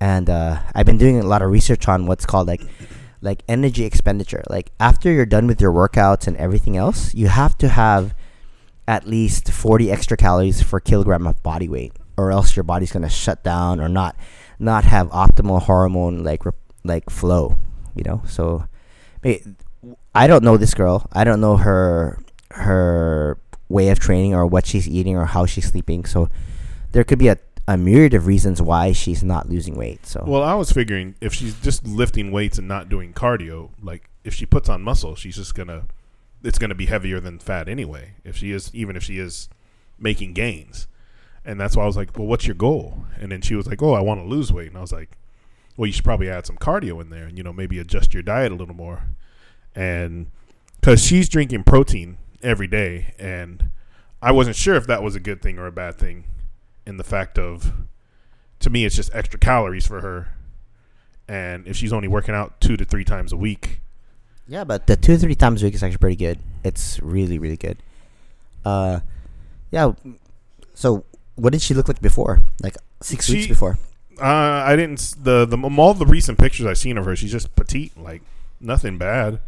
[0.00, 2.62] And uh, I've been doing a lot of research on what's called like
[3.20, 4.42] like energy expenditure.
[4.50, 8.14] Like after you're done with your workouts and everything else, you have to have
[8.88, 13.08] at least 40 extra calories per kilogram of body weight, or else your body's gonna
[13.08, 14.16] shut down or not
[14.58, 16.42] not have optimal hormone like
[16.84, 17.56] like flow.
[17.94, 18.66] You know, so
[20.14, 21.06] I don't know this girl.
[21.12, 22.18] I don't know her
[22.50, 26.04] her way of training or what she's eating or how she's sleeping.
[26.04, 26.28] So
[26.92, 30.06] there could be a, a myriad of reasons why she's not losing weight.
[30.06, 34.10] So Well, I was figuring if she's just lifting weights and not doing cardio, like
[34.24, 35.84] if she puts on muscle, she's just gonna
[36.42, 38.12] it's gonna be heavier than fat anyway.
[38.24, 39.48] If she is even if she is
[39.98, 40.86] making gains.
[41.44, 43.04] And that's why I was like, Well, what's your goal?
[43.18, 45.16] And then she was like, Oh, I want to lose weight and I was like,
[45.76, 48.22] Well, you should probably add some cardio in there and you know, maybe adjust your
[48.22, 49.04] diet a little more.
[49.74, 50.30] And
[50.80, 53.70] because she's drinking protein every day and
[54.20, 56.24] I wasn't sure if that was a good thing or a bad thing
[56.86, 57.72] in the fact of
[58.60, 60.34] to me it's just extra calories for her
[61.28, 63.80] and if she's only working out two to three times a week
[64.52, 66.38] yeah, but the two three times a week is actually pretty good.
[66.62, 67.78] It's really really good.
[68.64, 69.00] Uh,
[69.70, 69.92] yeah.
[70.74, 71.04] So
[71.36, 72.40] what did she look like before?
[72.62, 73.78] Like six weeks before.
[74.20, 77.48] uh, i didn't the the all the recent pictures i've seen of her she's just
[77.56, 78.22] petite like
[78.60, 79.40] nothing bad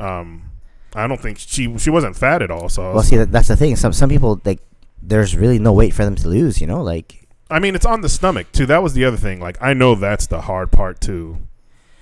[0.00, 0.50] um
[0.96, 3.56] i don't think she she wasn't fat at all so Well, see, that, that's the
[3.56, 3.76] thing.
[3.76, 4.60] Some some people like
[5.00, 6.60] there's really no weight for them to lose.
[6.60, 9.38] You know, like i mean it's on the stomach too that was the other thing
[9.40, 11.38] like i know that's the hard part to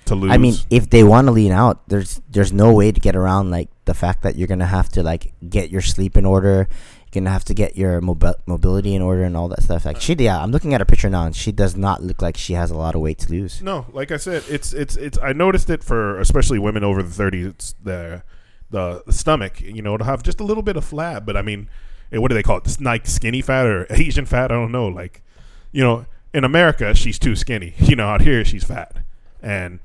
[0.07, 2.99] to lose I mean, if they want to lean out, there's there's no way to
[2.99, 6.25] get around like the fact that you're gonna have to like get your sleep in
[6.25, 6.67] order.
[7.05, 9.85] You're gonna have to get your mobi- mobility in order and all that stuff.
[9.85, 12.35] Like she, yeah, I'm looking at her picture now, and she does not look like
[12.37, 13.61] she has a lot of weight to lose.
[13.61, 15.17] No, like I said, it's it's it's.
[15.19, 17.45] I noticed it for especially women over the thirties.
[17.45, 18.23] It's the
[18.69, 19.61] the stomach.
[19.61, 21.25] You know, to have just a little bit of flab.
[21.25, 21.69] But I mean,
[22.11, 22.63] eh, what do they call it?
[22.65, 24.51] This like skinny fat or Asian fat?
[24.51, 24.87] I don't know.
[24.87, 25.21] Like,
[25.71, 27.73] you know, in America she's too skinny.
[27.79, 28.97] You know, out here she's fat.
[29.41, 29.79] And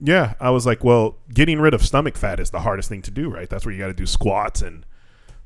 [0.00, 3.10] yeah, I was like, well, getting rid of stomach fat is the hardest thing to
[3.10, 3.48] do, right?
[3.48, 4.84] That's where you got to do squats and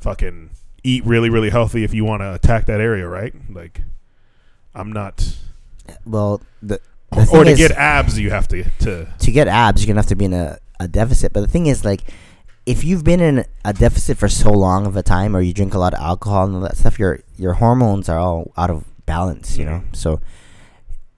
[0.01, 0.51] fucking
[0.83, 3.35] eat really really healthy if you want to attack that area, right?
[3.51, 3.83] Like,
[4.75, 5.37] I'm not.
[6.07, 9.49] Well, the, the Or thing to is- get abs, you have to to to get
[9.49, 11.33] abs, you're gonna have to be in a, a deficit.
[11.33, 12.03] But the thing is, like,
[12.67, 15.75] if you've been in a deficit for so long of a time, or you drink
[15.75, 18.85] a lot of alcohol and all that stuff, your your hormones are all out of
[19.07, 19.57] balance.
[19.59, 19.97] You know, Mhm.
[19.97, 20.21] so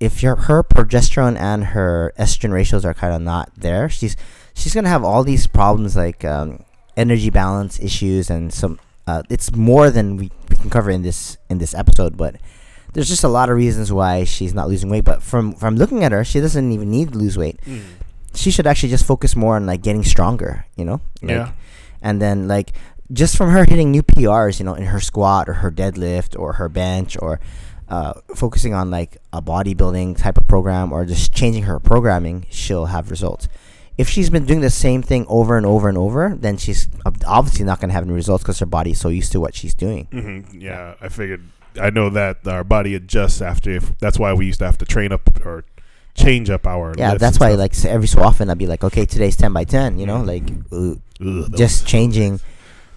[0.00, 4.16] if your her progesterone and her estrogen ratios are kind of not there, she's
[4.54, 6.64] she's gonna have all these problems like um,
[6.96, 8.78] energy balance issues and some.
[9.06, 12.36] Uh, it's more than we, we can cover in this in this episode, but
[12.92, 15.04] there's just a lot of reasons why she's not losing weight.
[15.04, 17.60] But from from looking at her, she doesn't even need to lose weight
[18.36, 21.00] she should actually just focus more on like getting stronger, you know?
[21.22, 21.52] Like, Yeah.
[22.02, 22.72] And then like
[23.12, 26.54] just from her hitting new PRs, you know, in her squat or her deadlift or
[26.54, 27.40] her bench or
[27.88, 32.86] uh, focusing on like a bodybuilding type of program or just changing her programming, she'll
[32.86, 33.48] have results.
[33.96, 36.88] If she's been doing the same thing over and over and over, then she's
[37.26, 39.72] obviously not going to have any results because her body's so used to what she's
[39.74, 40.06] doing.
[40.10, 41.42] hmm Yeah, I figured.
[41.80, 43.70] I know that our body adjusts after.
[43.70, 45.64] If that's why we used to have to train up or
[46.14, 46.94] change up our.
[46.98, 49.98] Yeah, that's why like every so often I'd be like, okay, today's ten by ten,
[49.98, 52.40] you know, like uh, Ugh, just changing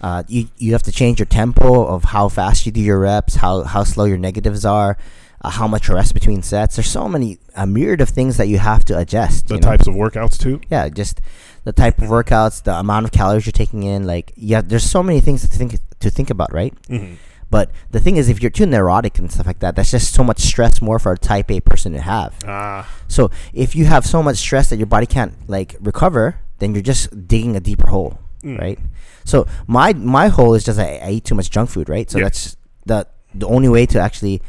[0.00, 3.34] uh, you you have to change your tempo of how fast you do your reps
[3.36, 4.96] how how slow your negatives are
[5.42, 8.58] uh, how much rest between sets there's so many a myriad of things that you
[8.58, 9.68] have to adjust the you know?
[9.68, 10.60] types of workouts too.
[10.70, 11.20] yeah just
[11.64, 15.02] the type of workouts the amount of calories you're taking in like yeah there's so
[15.02, 17.14] many things to think to think about right hmm
[17.50, 20.22] but the thing is if you're too neurotic and stuff like that that's just so
[20.22, 24.06] much stress more for a type a person to have Ah, so if you have
[24.06, 27.88] so much stress that your body can't like recover, then you're just digging a deeper
[27.88, 28.58] hole, Mm.
[28.60, 28.78] right?
[29.24, 32.10] So my my hole is just I, I eat too much junk food, right?
[32.10, 32.24] So Yeah.
[32.24, 32.56] that's
[32.86, 34.42] the the only way to actually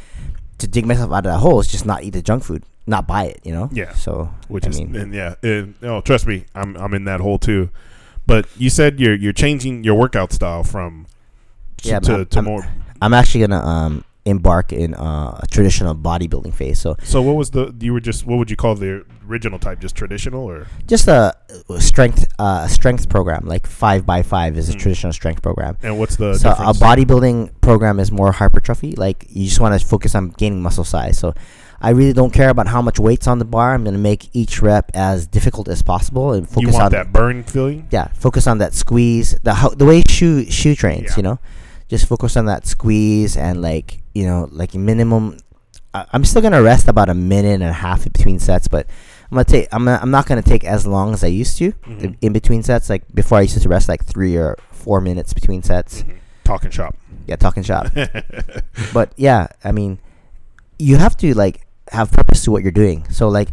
[0.58, 3.08] to dig myself out of that hole is just not eat the junk food, not
[3.08, 3.70] buy it, you know?
[3.72, 3.94] Yeah.
[3.94, 7.20] So which I is mean, and yeah, and, oh, trust me, I'm I'm in that
[7.20, 7.70] hole too.
[8.28, 11.08] But you said you're you're changing your workout style from
[11.84, 12.66] Yeah, to, I'm- to I'm- more.
[13.02, 16.80] I'm actually gonna um embark in uh, a traditional bodybuilding phase.
[16.80, 19.80] So So what was the you were just what would you call the original type?
[19.80, 21.34] Just traditional or just a
[21.80, 24.80] strength uh, strength program, like five by five is a Mm.
[24.80, 25.78] traditional strength program.
[25.82, 28.92] and what's the so a bodybuilding program is more hypertrophy.
[28.96, 31.18] Like you just want to focus on gaining muscle size.
[31.18, 31.34] So
[31.84, 33.74] I really don't care about how much weight's on the bar.
[33.74, 37.88] I'm gonna make each rep as difficult as possible and focus on that burn feeling?
[37.90, 39.36] yeah, focus on that squeeze.
[39.42, 41.18] The how, the way shoe shoe trains, Yeah.
[41.18, 41.40] you know,
[41.92, 45.38] just focus on that squeeze and like you know like minimum.
[45.94, 48.88] I, I'm still gonna rest about a minute and a half between sets, but
[49.30, 49.68] I'm gonna take.
[49.72, 52.16] I'm not, I'm not gonna take as long as I used to Mhm.
[52.22, 52.90] in, between sets.
[52.90, 56.04] Like before, I used to rest like three or four minutes between sets.
[56.04, 56.16] Mhm.
[56.46, 56.96] Talking shop.
[57.28, 57.88] Yeah, talking shop.
[58.94, 60.00] but yeah, I mean,
[60.80, 63.06] you have to like have purpose to what you're doing.
[63.12, 63.50] So like,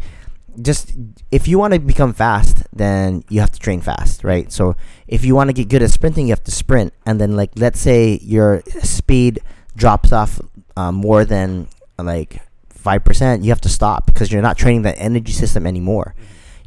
[0.61, 0.93] just
[1.31, 4.51] if you want to become fast, then you have to train fast, right?
[4.51, 4.75] So
[5.07, 7.51] if you want to get good at sprinting, you have to sprint, and then like
[7.55, 9.39] let's say your speed
[9.75, 10.39] drops off
[10.75, 14.95] um, more than like five percent, you have to stop because you're not training that
[14.97, 16.15] energy system anymore.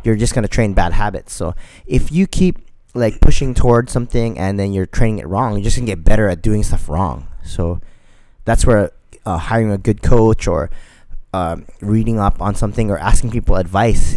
[0.05, 1.33] You're just gonna train bad habits.
[1.33, 1.55] So
[1.87, 2.59] if you keep
[2.95, 6.29] like pushing towards something and then you're training it wrong, you're just gonna get better
[6.29, 7.29] at doing stuff wrong.
[7.45, 7.81] So
[8.45, 8.90] that's where
[9.25, 10.71] uh, hiring a good coach or
[11.33, 14.16] um, reading up on something or asking people advice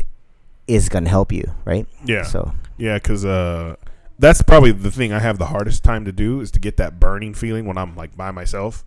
[0.68, 1.88] is gonna help you, right?
[2.06, 2.24] yeah.
[2.24, 3.76] So Yeah, because uh,
[4.20, 7.00] that's probably the thing I have the hardest time to do is to get that
[7.00, 8.84] burning feeling when I'm like by myself,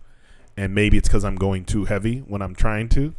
[0.57, 3.13] and maybe it's because I'm going too heavy when I'm trying to.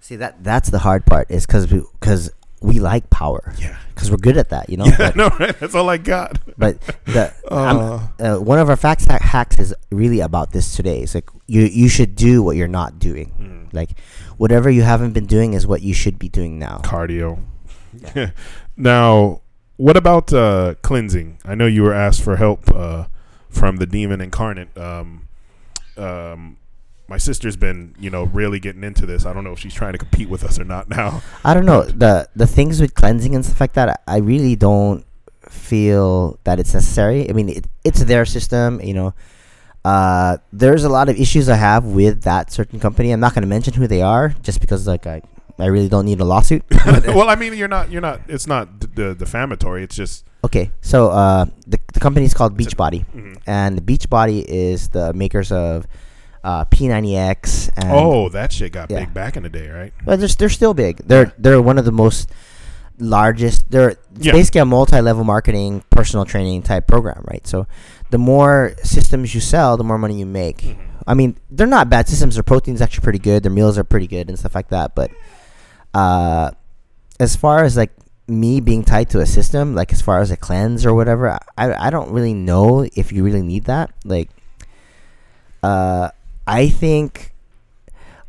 [0.00, 2.30] see that that's the hard part is because because
[2.64, 4.86] we like power Yeah, because we're good at that, you know.
[4.86, 5.52] yeah, but, no, right?
[5.60, 6.38] That's all I got.
[6.56, 11.00] but the Uh, uh, one of our facts hack- hacks is really about this today.
[11.04, 13.28] It's like you you should do what you're not doing.
[13.38, 13.90] mm, Like
[14.42, 16.80] whatever you haven't been doing is what you should be doing now.
[16.82, 17.38] cardio.
[18.76, 19.40] now,
[19.76, 21.38] what about uh, cleansing?
[21.44, 23.06] I know you were asked for help uh,
[23.50, 24.76] from the demon incarnate.
[24.76, 25.28] Um,
[25.96, 26.56] um,
[27.08, 29.26] my sister's been, you know, really getting into this.
[29.26, 31.22] I don't know if she's trying to compete with us or not now.
[31.44, 34.02] I don't know the the things with cleansing and stuff like that.
[34.06, 35.04] I really don't
[35.48, 37.28] feel that it's necessary.
[37.28, 39.14] I mean, it, it's their system, you know.
[39.84, 43.10] Uh, there's a lot of issues I have with that certain company.
[43.10, 45.20] I'm not going to mention who they are, just because like I,
[45.58, 46.64] I really don't need a lawsuit.
[47.06, 48.22] well, I mean, you're not, you're not.
[48.26, 49.84] It's not d- d- defamatory.
[49.84, 50.24] It's just.
[50.42, 53.36] okay, so uh, the the company is called Beachbody, mhm.
[53.46, 55.86] and Beachbody is the makers of
[56.44, 57.70] uh, P90X.
[57.76, 59.00] And Oh, that shit got yeah.
[59.00, 59.92] big back in the day, right?
[60.04, 60.98] Well, they're, they're still big.
[60.98, 61.32] They're Yeah.
[61.38, 62.30] they're one of the most
[62.98, 63.70] largest.
[63.70, 64.32] They're Yeah.
[64.32, 67.44] basically a multi-level marketing, personal training type program, right?
[67.46, 67.66] So,
[68.10, 70.58] the more systems you sell, the more money you make.
[70.58, 70.76] Mhm.
[71.06, 72.34] I mean, they're not bad systems.
[72.36, 73.42] Their protein's actually pretty good.
[73.42, 74.94] Their meals are pretty good and stuff like that.
[74.94, 75.10] But,
[75.94, 76.50] uh,
[77.18, 77.90] as far as like
[78.28, 81.86] me being tied to a system, like as far as a cleanse or whatever, I
[81.86, 83.90] I don't really know if you really need that.
[84.04, 84.30] Like,
[85.62, 86.10] uh,
[86.46, 87.32] I think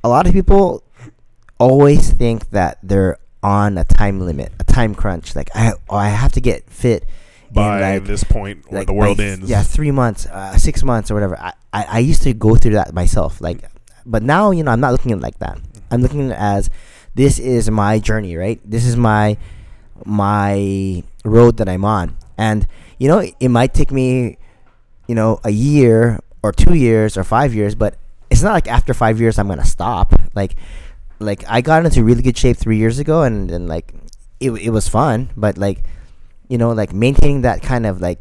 [0.04, 0.84] a lot of people
[1.60, 5.36] always think that they're on a time limit, a time crunch.
[5.36, 7.06] Like I, oh, I have to get fit
[7.52, 9.50] By like this point, or like the world ends.
[9.50, 11.40] Yeah, three months, uh, six months, or whatever.
[11.40, 13.42] I, I, I used to go through that myself.
[13.42, 13.64] Like,
[14.06, 15.60] but now you know I'm not looking at it like that.
[15.92, 16.70] I'm looking at it as
[17.14, 18.60] this is my journey, right?
[18.64, 19.38] This is my
[20.06, 24.38] my road that I'm on, and you know it might take me,
[25.08, 27.96] you know, a year or two years or five years, but
[28.36, 30.14] it's not like after five years I'm gonna stop.
[30.36, 30.56] Like,
[31.20, 33.94] like I got into really good shape three years ago, and then like
[34.42, 35.84] it it was fun, but like
[36.50, 38.20] you know, like maintaining that kind of like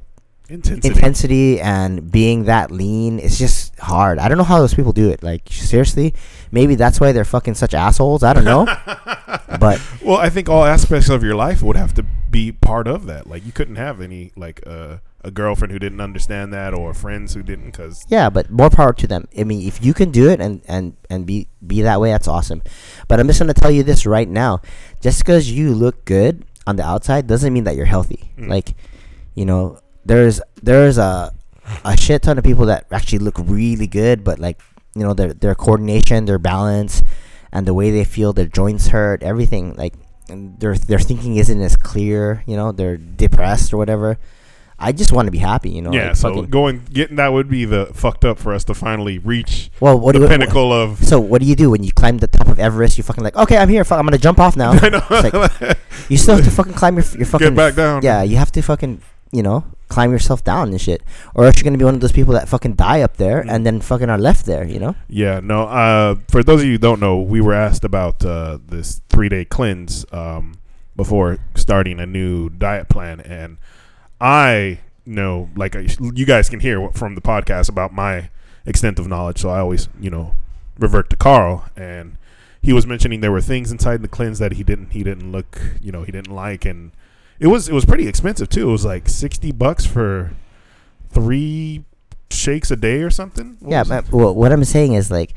[0.48, 0.88] Intensity.
[0.88, 4.18] intensity and being that lean is just hard.
[4.20, 5.22] I don't know how those people do it.
[5.22, 6.14] Like seriously,
[6.52, 8.22] maybe that's why they're fucking such assholes.
[8.22, 8.66] I don't know.
[9.58, 13.06] but well, I think all aspects of your life would have to be part of
[13.06, 13.26] that.
[13.26, 17.34] Like you couldn't have any like uh, a girlfriend who didn't understand that or friends
[17.34, 19.26] who didn't because yeah, but more power to them.
[19.36, 22.28] I mean, if you can do it and and and be be that way, that's
[22.28, 22.62] awesome.
[23.08, 24.60] But I'm just gonna tell you this right now:
[25.00, 28.32] just because you look good on the outside doesn't mean that you're healthy.
[28.38, 28.48] Mm.
[28.48, 28.74] Like,
[29.34, 31.32] you know, there's there's a
[31.84, 34.60] a shit ton of people that actually look really good, but like
[34.94, 37.02] you know their their coordination, their balance,
[37.50, 39.94] and the way they feel, their joints hurt, everything like
[40.28, 42.44] and their their thinking isn't as clear.
[42.46, 44.18] You know, they're depressed or whatever.
[44.84, 45.92] I just want to be happy, you know.
[45.92, 49.18] yeah, like, so going getting that would be the fucked up for us to finally
[49.18, 51.02] reach well, what the do you, pinnacle of.
[51.12, 52.98] So what do you do when you climb the top of Everest?
[52.98, 53.84] You fucking like, okay, I'm here.
[53.84, 54.70] Fuck, I'm gonna jump off now.
[54.82, 55.02] I know.
[55.10, 58.02] Like, you still have to fucking climb your your fucking Get back down.
[58.02, 59.00] Yeah, you have to fucking
[59.32, 61.02] you know climb yourself down and shit,
[61.34, 63.50] or else you're gonna be one of those people that fucking die up there Mm.
[63.52, 64.64] and then fucking are left there.
[64.66, 64.94] You know.
[65.08, 65.64] Yeah, no.
[65.64, 69.28] Uh, for those of you who don't know, we were asked about uh, this three
[69.28, 70.54] day cleanse um,
[70.96, 73.58] before starting a new diet plan, and
[74.20, 78.30] I know, like you guys can hear from the podcast about my
[78.64, 80.34] extent of knowledge, so I always, you know,
[80.78, 82.16] revert to Carl, and
[82.62, 85.60] he was mentioning there were things inside the cleanse that he didn't he didn't look,
[85.80, 86.92] you know, he didn't like, and
[87.38, 88.68] it was it was pretty expensive too.
[88.68, 90.32] It was like sixty bucks for
[91.10, 91.84] three
[92.30, 93.56] shakes a day or something.
[93.60, 95.34] What yeah, but well, what I'm saying is like,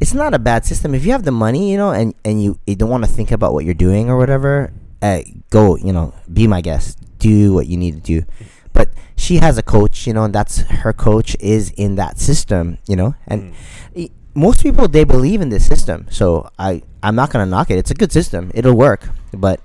[0.00, 2.58] it's not a bad system if you have the money, you know, and and you
[2.66, 4.72] you don't want to think about what you're doing or whatever.
[5.02, 6.98] Uh, go, you know, be my guest.
[7.20, 8.26] Do what you need to do.
[8.72, 12.78] But she has a coach, you know, and that's her coach is in that system,
[12.88, 13.52] you know, and.
[13.52, 14.10] Mm.
[14.32, 17.90] most people they believe in this system so i i'm not gonna knock it it's
[17.90, 19.58] a good system it'll work but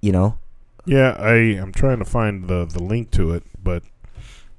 [0.00, 0.38] you know
[0.86, 3.82] Yeah, I I'm trying to find the the link to it, but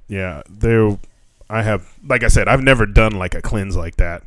[0.06, 0.96] yeah, there
[1.48, 4.22] I have like I said, I've never done like a cleanse like that,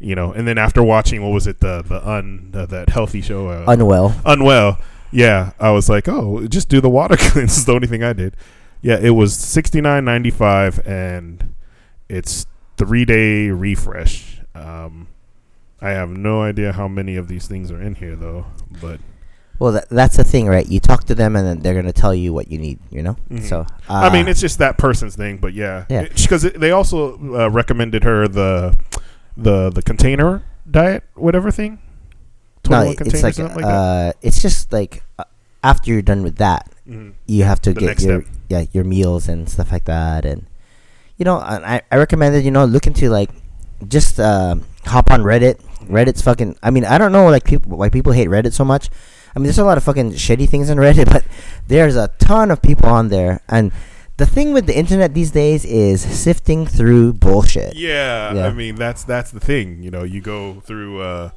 [0.00, 0.32] you know.
[0.32, 3.64] And then after watching what was it the the un uh, that healthy show uh,
[3.68, 4.78] unwell unwell,
[5.12, 7.58] yeah, I was like, oh, just do the water cleanse.
[7.58, 8.36] is the only thing I did.
[8.82, 11.54] Yeah, it was sixty nine ninety five, and
[12.08, 14.40] it's three day refresh.
[14.54, 15.08] Um,
[15.80, 18.46] I have no idea how many of these things are in here though,
[18.80, 19.00] but
[19.58, 22.14] well that, that's the thing right you talk to them and then they're gonna tell
[22.14, 23.42] you what you need you know Mhm.
[23.42, 26.08] so uh, I mean, it's just that person's thing, but yeah, Yeah.
[26.14, 28.76] Because they also uh, recommended her the
[29.36, 31.78] the the container diet, whatever thing.
[32.68, 35.24] No 21 it's containers, like, something uh it's just like uh,
[35.64, 36.92] after you're done with that that.
[36.92, 37.12] Mhm.
[37.26, 38.32] you have to The get your step.
[38.48, 40.46] yeah your meals and stuff like that and
[41.18, 43.30] you know and I, recommend that you know look into like
[43.88, 47.88] just uh, hop on reddit reddit's fucking i mean i don't know like people why
[47.88, 48.88] people hate reddit so much
[49.34, 51.24] i mean there's a lot of fucking shitty things on reddit but
[51.68, 53.72] there's a ton of people on there and
[54.18, 58.46] the thing with the internet these days is sifting through bullshit Yeah, Yeah.
[58.46, 59.82] I mean that's that's the thing.
[59.82, 61.30] You know, you go through uh,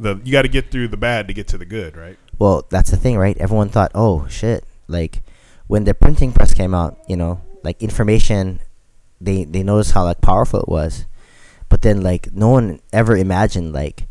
[0.00, 2.18] the you got to get through the bad to get to the good, right?
[2.38, 3.36] Well, that's the thing, right?
[3.38, 5.22] Everyone thought, oh shit, like
[5.66, 8.60] when the printing press came out, you know, like information,
[9.20, 11.04] they they noticed how like powerful it was,
[11.68, 14.08] but then like no one ever imagined like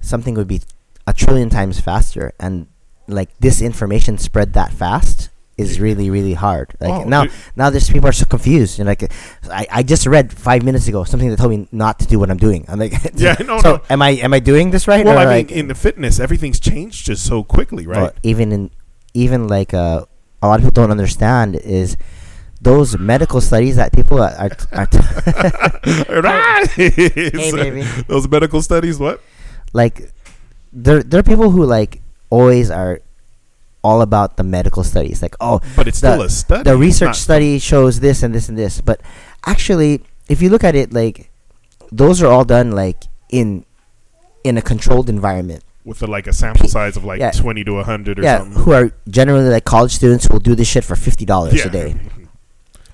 [0.00, 0.62] something would be
[1.06, 2.66] a trillion times faster, and
[3.06, 6.72] like this information spread that fast is really really hard.
[6.80, 8.80] Like Oh, now it- now there's people are so confused.
[8.80, 9.12] And like
[9.50, 12.30] I, I just read five minutes ago something that told me not to do what
[12.30, 12.64] I'm doing.
[12.68, 13.82] I'm like, Yeah, no, so no.
[13.90, 15.04] am I am I doing this right?
[15.04, 18.02] Well, I mean, like- in the fitness, everything's changed just so quickly, right?
[18.02, 18.70] well, even in
[19.14, 20.04] even like uh,
[20.42, 21.96] a lot of people don't understand is
[22.62, 24.88] those medical studies that people are, are, are
[26.22, 26.68] right.
[26.76, 27.82] Hey, baby.
[28.06, 29.20] Those medical studies, what?
[29.72, 30.10] like
[30.72, 33.00] there there are people who like always are
[33.82, 36.62] all about the medical studies like oh But it's the- still a study.
[36.64, 39.00] the research study shows this and this and this but
[39.46, 41.30] actually if you look at it like
[41.90, 43.64] those are all done like in
[44.44, 47.30] in a controlled environment with a, like a sample size of like Yeah.
[47.30, 48.62] twenty to hundred or yeah something.
[48.62, 51.66] who are generally like college students who will do this shit for $50 yeah.
[51.66, 51.96] a day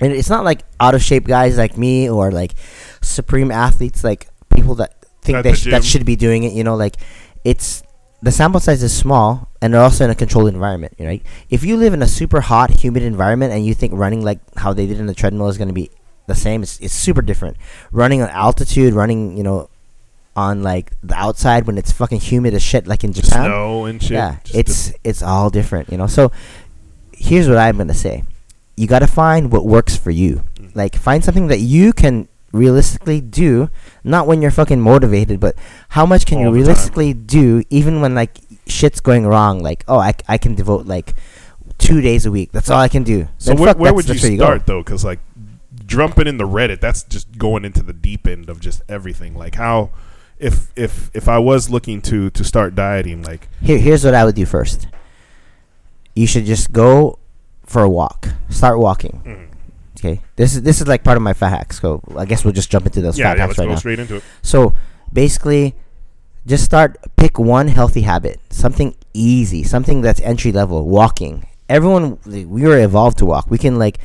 [0.01, 2.55] and it's not like out of shape guys like me or like
[3.03, 6.53] supreme athletes like people that think At they the sh- that should be doing it
[6.53, 6.97] you know like
[7.45, 7.83] it's
[8.23, 11.77] the sample size is small and they're also in a controlled environment right if you
[11.77, 14.99] live in a super hot humid environment and you think running like how they did
[14.99, 15.91] in the treadmill is going to be
[16.27, 17.57] the same it's, it's super different
[17.93, 19.69] running on altitude running you know
[20.35, 24.03] on like the outside when it's fucking humid as shit like in japan Snow and
[24.03, 24.11] shit.
[24.13, 26.07] yeah, Just it's it's all different, you know.
[26.07, 26.31] So
[27.13, 28.23] here's what I'm gonna say:
[28.77, 30.43] you gotta find what works for you.
[30.61, 30.77] Mhm.
[30.77, 33.71] Like find something that you can realistically do,
[34.05, 35.55] not when you're fucking motivated, but
[35.91, 36.63] how much can All you the time.
[36.67, 39.61] realistically do, even when like shit's going wrong.
[39.61, 41.15] Like oh, I, I can devote like
[41.79, 42.53] two days a week.
[42.53, 43.29] That's all I can do.
[43.39, 44.83] So Then where, fuck, where would you start though?
[44.83, 45.21] Because like
[45.85, 49.35] jumping in the Reddit, that's just going into the deep end of just everything.
[49.37, 49.91] Like how,
[50.39, 54.25] if if if I was looking to to start dieting, like Here, here's what I
[54.25, 54.89] would do first.
[56.15, 57.19] You should just go
[57.65, 58.29] for a walk.
[58.49, 59.21] Start walking.
[59.25, 59.56] mm,
[59.99, 61.81] Okay, this is this is like part of my fat hacks.
[61.81, 63.73] So I guess we'll just jump into those yeah, fat yeah, hacks let's right go
[63.73, 63.79] now.
[63.79, 64.25] straight into it.
[64.43, 64.75] So
[65.13, 65.75] basically,
[66.47, 70.87] just start pick one healthy habit, something easy, something that's entry level.
[70.87, 71.47] Walking.
[71.69, 73.51] Everyone, we were evolved to walk.
[73.51, 73.99] We can like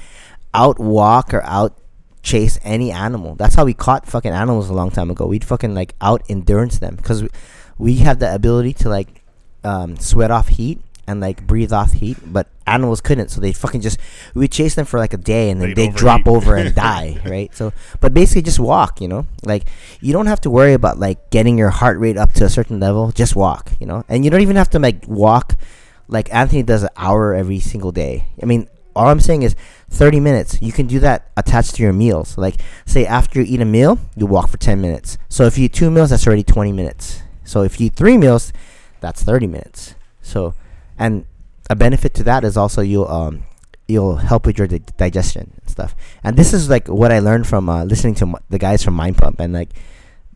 [0.53, 1.77] out walk or out
[2.23, 3.35] chase any animal.
[3.35, 5.25] That's how we caught fucking animals a long time ago.
[5.25, 7.29] We'd fucking like out endurance them because we,
[7.77, 9.23] we have the ability to like
[9.63, 10.79] um, sweat off heat
[11.11, 13.99] and like breathe off heat, but animals couldn't, so they fucking just
[14.33, 17.19] we chase them for like a day and then They'd they drop over and die,
[17.25, 17.53] right?
[17.55, 19.67] So, but basically just walk, you know, like
[19.99, 22.79] you don't have to worry about like getting your heart rate up to a certain
[22.79, 23.11] level.
[23.11, 25.59] Just walk, you know, and you don't even have to like walk
[26.07, 28.27] like Anthony does an hour every single day.
[28.41, 29.55] I mean, all I'm saying is
[29.89, 30.61] 30 minutes.
[30.61, 32.37] You can do that attached to your meals.
[32.37, 35.17] Like, say after you eat a meal, you walk for 10 minutes.
[35.29, 37.23] So if you eat two meals, that's already 20 minutes.
[37.43, 38.51] So if you eat three meals,
[38.99, 39.95] that's 30 minutes.
[40.21, 40.53] So,
[41.01, 41.25] and
[41.69, 43.43] a benefit to that is also you'll um
[43.87, 45.95] you'll help with your di- digestion and stuff.
[46.23, 48.93] And this is like what I learned from uh, listening to m- the guys from
[48.93, 49.69] Mind Pump and like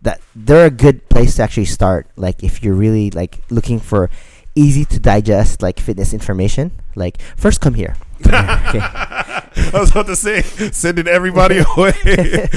[0.01, 2.09] that they're a good place to actually start.
[2.17, 4.09] Like if you're really like looking for
[4.55, 7.95] easy to digest like fitness information, like first come here.
[8.33, 11.93] I was about to say, sending everybody away.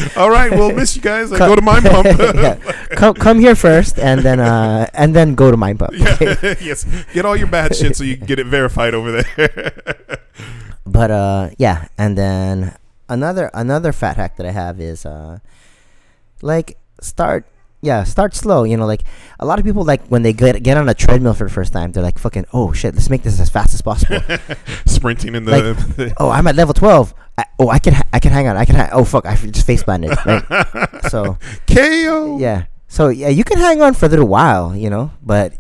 [0.16, 1.30] All right, we'll miss you guys.
[1.30, 2.06] Come- go to Mind Pump.
[2.34, 2.54] yeah.
[2.96, 5.92] Come come here first, and then uh and then go to Mind Pump.
[5.94, 6.16] Yeah,
[6.60, 6.84] yes.
[7.12, 9.72] Get all your bad shit so you can get it verified over there.
[10.86, 12.76] But uh yeah, and then
[13.08, 15.38] another another fat hack that I have is uh
[16.42, 17.46] like start
[17.80, 19.04] yeah, start slow, you know, like
[19.38, 21.72] a lot of people like when they get get on a treadmill for the first
[21.72, 24.20] time, they're like fucking oh shit, let's make this as fast as possible.
[24.86, 26.14] Sprinting in the.
[26.18, 27.14] oh, I'm at level 12.
[27.38, 28.56] I, oh, I can ha- I can hang on.
[28.56, 31.04] I can ha- oh fuck, I just face planted, right?
[31.08, 32.38] so, KO.
[32.38, 32.64] yeah.
[32.88, 35.52] So, yeah, you can hang on for a little while, you know, but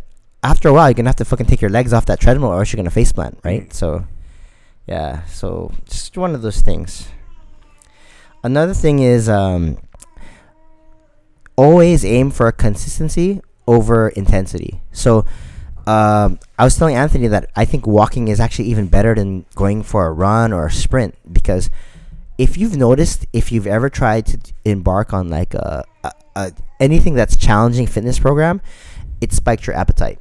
[0.42, 2.48] after a while you're going to have to fucking take your legs off that treadmill
[2.48, 3.68] or else you're going to face plant, right?
[3.68, 3.72] Mm.
[3.72, 4.06] So,
[4.86, 7.08] yeah, so just one of those things.
[8.42, 9.76] Another thing is um,
[11.58, 14.80] always aim for consistency over intensity.
[14.92, 15.26] So
[15.88, 19.82] um, I was telling Anthony that I think walking is actually even better than going
[19.82, 21.68] for a run or a sprint because
[22.38, 27.14] if you've noticed, if you've ever tried to embark on like a, a, a anything
[27.14, 28.60] that's challenging fitness program,
[29.20, 30.20] it spikes your appetite.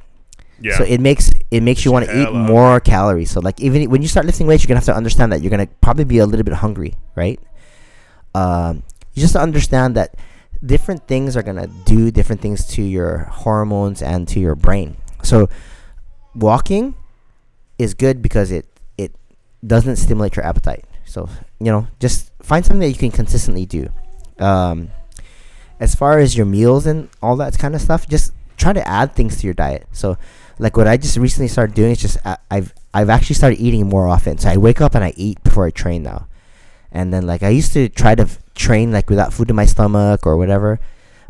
[0.60, 0.76] Yeah.
[0.76, 3.30] So it makes it makes you want to eat more calories.
[3.30, 5.50] So like even when you start lifting weights, you're gonna have to understand that you're
[5.50, 7.38] gonna probably be a little bit hungry, right?
[8.34, 8.82] Um,
[9.14, 10.16] you just understand that
[10.64, 14.96] different things are gonna do different things to your hormones and to your brain.
[15.22, 15.48] So
[16.34, 16.94] walking
[17.78, 19.14] is good because it it
[19.66, 20.84] doesn't stimulate your appetite.
[21.04, 21.28] So
[21.60, 23.88] you know, just find something that you can consistently do.
[24.38, 24.90] Um,
[25.80, 29.14] as far as your meals and all that kind of stuff, just try to add
[29.14, 29.86] things to your diet.
[29.92, 30.18] So,
[30.58, 33.86] like what I just recently started doing is just I, I've I've actually started eating
[33.86, 34.38] more often.
[34.38, 36.26] So I wake up and I eat before I train now,
[36.90, 38.28] and then like I used to try to
[38.58, 40.78] train like without food in my stomach or whatever,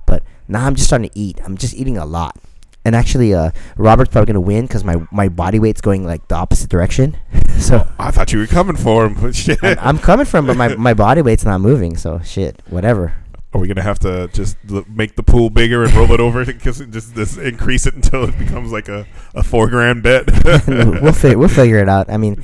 [0.07, 1.41] but now I'm just starting to eat.
[1.45, 2.37] I'm just eating a lot.
[2.85, 6.37] And actually, uh, Robert's probably gonna win because my, my body weight's going like the
[6.37, 7.17] opposite direction.
[7.59, 9.59] so I thought you were coming for him, but shit.
[9.63, 11.97] I'm, I'm coming from, but my, my body weight's not moving.
[11.97, 13.15] So shit, whatever.
[13.53, 16.45] Are we gonna have to just l- make the pool bigger and roll it over?
[16.47, 20.27] Because just, just increase it until it becomes like a, a four grand bet.
[20.67, 22.11] we'll fi- we'll figure it out.
[22.11, 22.43] I mean,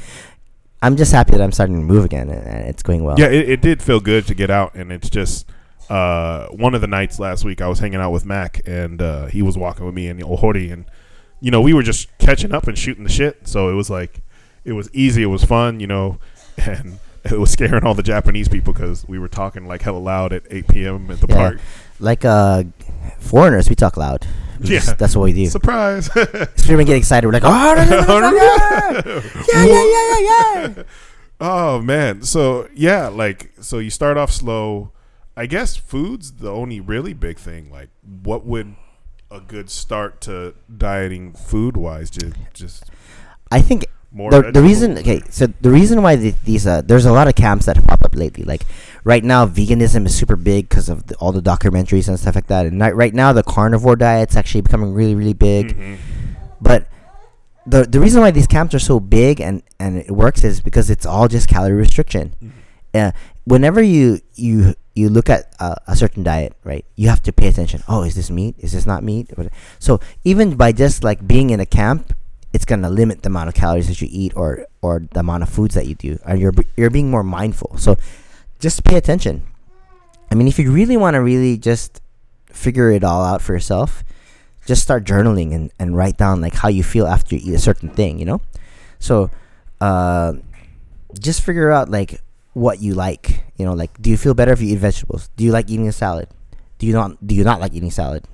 [0.85, 3.19] I'm just happy that I'm starting to move again and, it's going well.
[3.19, 5.49] Yeah, it, it did feel good to get out, and it's just
[5.89, 9.27] uh, one of the nights last week I was hanging out with Mac, and uh,
[9.27, 10.85] he was walking with me and the Ohori, and
[11.41, 13.49] you know we were just catching up and shooting the shit.
[13.49, 14.21] So it was like
[14.65, 16.19] it was easy, it was fun, you know,
[16.59, 20.35] and it was scaring all the Japanese people because we were talking like hella loud
[20.35, 21.11] at 8 p.m.
[21.11, 21.35] at the Yeah.
[21.35, 21.61] park.
[21.99, 22.65] Like uh,
[23.19, 24.27] foreigners, we talk loud.
[24.61, 24.79] Yeah.
[24.81, 25.47] just- that's what we do.
[25.47, 26.09] Surprise!
[26.57, 27.27] So we get excited.
[27.27, 30.83] We're like, oh, no, no, no, no, no, yeah, yeah, yeah, yeah, yeah.
[31.41, 32.23] Oh man.
[32.23, 34.93] So yeah, like so you start off slow.
[35.37, 37.71] I guess food's the only really big thing.
[37.71, 37.91] Like
[38.23, 38.77] what would
[39.31, 42.85] a good start to dieting food wise just just
[43.51, 43.85] I think
[44.15, 47.27] more the, the reason okay so the reason why the, these uh, there's a lot
[47.27, 48.45] of camps that have popped up lately.
[48.45, 48.63] Like
[49.03, 52.47] right now veganism is super big because of the, all the documentaries and stuff like
[52.47, 52.65] that.
[52.67, 55.77] And right, right now the carnivore diet's actually becoming really really big.
[55.77, 55.97] Mhm.
[56.61, 56.87] but
[57.67, 60.91] the the reason why these camps are so big and and it works is because
[60.91, 62.35] it's all just calorie restriction.
[62.43, 62.51] Mhm.
[62.95, 63.13] uh,
[63.45, 67.49] whenever you you you look at uh, a certain diet right you have to pay
[67.49, 67.83] attention.
[67.89, 68.55] Oh is this meat?
[68.59, 69.33] Is this not meat?
[69.81, 72.15] So even by just like being in a camp
[72.55, 75.49] it's gonna limit the amount of calories that you eat or or the amount of
[75.49, 77.77] foods that you do and you're you're being more mindful.
[77.77, 77.97] So
[78.61, 79.43] just pay attention.
[80.31, 82.01] I mean if you really want to really just
[82.47, 84.05] figure it all out for yourself
[84.65, 87.59] just start journaling and, and write down like how you feel after you eat a
[87.59, 88.41] certain thing you know?
[89.01, 89.31] So
[89.81, 90.35] uh,
[91.19, 92.23] just figure out like
[92.55, 95.29] what you like you know like do you feel better if you eat vegetables?
[95.37, 96.29] Do you like eating a salad?
[96.79, 98.25] Do you not do you not like eating salad?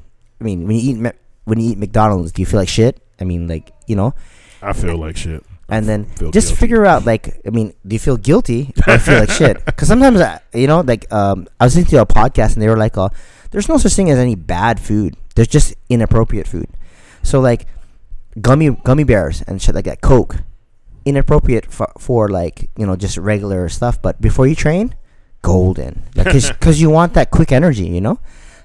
[0.41, 1.15] I mean when you eat
[1.45, 3.01] when you eat mcdonald's do you feel like shit?
[3.19, 4.15] I mean like you know
[4.63, 5.43] I feel like shit.
[5.69, 6.61] And then feel just guilty.
[6.61, 10.21] figure out like i mean do you feel guilty or feel like shit because sometimes
[10.21, 12.99] I, you know like um i was listening to a podcast and they were like
[12.99, 13.09] uh,
[13.53, 16.67] there's no such thing as any bad food there's just inappropriate food
[17.23, 17.69] so like
[18.41, 20.37] gummy gummy bears and shit like that, Coke,
[21.05, 24.01] inappropriate for, for like you know just regular stuff.
[24.01, 24.95] But before you train,
[25.43, 28.19] golden, because like, you want that quick energy, you know.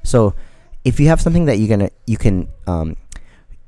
[0.03, 0.35] So
[0.83, 2.95] if you have something that you're gonna you can um,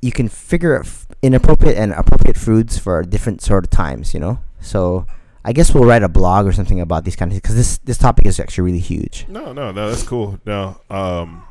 [0.00, 4.38] you can figure f- inappropriate and appropriate foods for different sort of times, you know.
[4.60, 5.06] So
[5.44, 7.98] I guess we'll write a blog or something about these kind of because this this
[7.98, 9.26] topic is actually really huge.
[9.28, 10.38] No, no, no, that's cool.
[10.44, 11.44] No, um,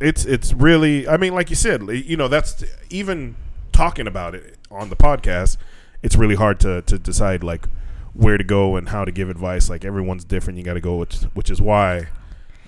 [0.00, 1.06] it's it's really.
[1.08, 3.36] I mean, like you said, you know, that's even
[3.72, 5.56] talking about it on the podcast.
[6.02, 7.66] It's really hard to to decide like
[8.14, 9.70] where to go and how to give advice.
[9.70, 10.58] Like everyone's different.
[10.58, 12.08] You got to go, which which is why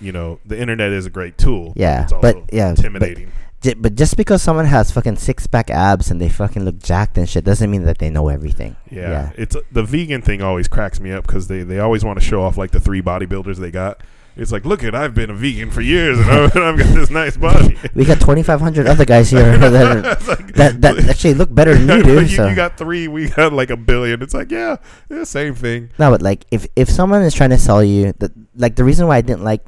[0.00, 1.72] you know the internet is a great tool.
[1.76, 3.26] Yeah, but, but yeah, intimidating.
[3.26, 3.34] But,
[3.72, 7.28] but just because someone has fucking six pack abs and they fucking look jacked and
[7.28, 8.76] shit doesn't mean that they know everything.
[8.90, 9.32] Yeah, yeah.
[9.36, 12.42] it's the vegan thing always cracks me up because they they always want to show
[12.42, 14.02] off like the three bodybuilders they got.
[14.36, 17.08] It's like, look at, I've been a vegan for years, and I've, I've got this
[17.08, 17.78] nice body.
[17.94, 21.74] we got twenty five hundred other guys here that, like, that that actually look better
[21.74, 22.20] than you do.
[22.22, 22.48] you, so.
[22.48, 24.20] you got three, we got like a billion.
[24.22, 24.76] It's like, yeah,
[25.08, 25.90] yeah, same thing.
[25.98, 29.06] No, but like if if someone is trying to sell you, the like the reason
[29.06, 29.64] why I didn't like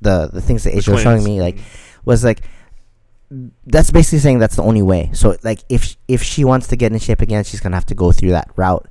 [0.00, 2.00] the the things that Asia was showing me like mm-hmm.
[2.04, 2.42] was like
[3.66, 5.10] that's basically saying that's the only way.
[5.12, 7.94] So like if if she wants to get in shape again, she's gonna have to
[7.94, 8.86] go through that route.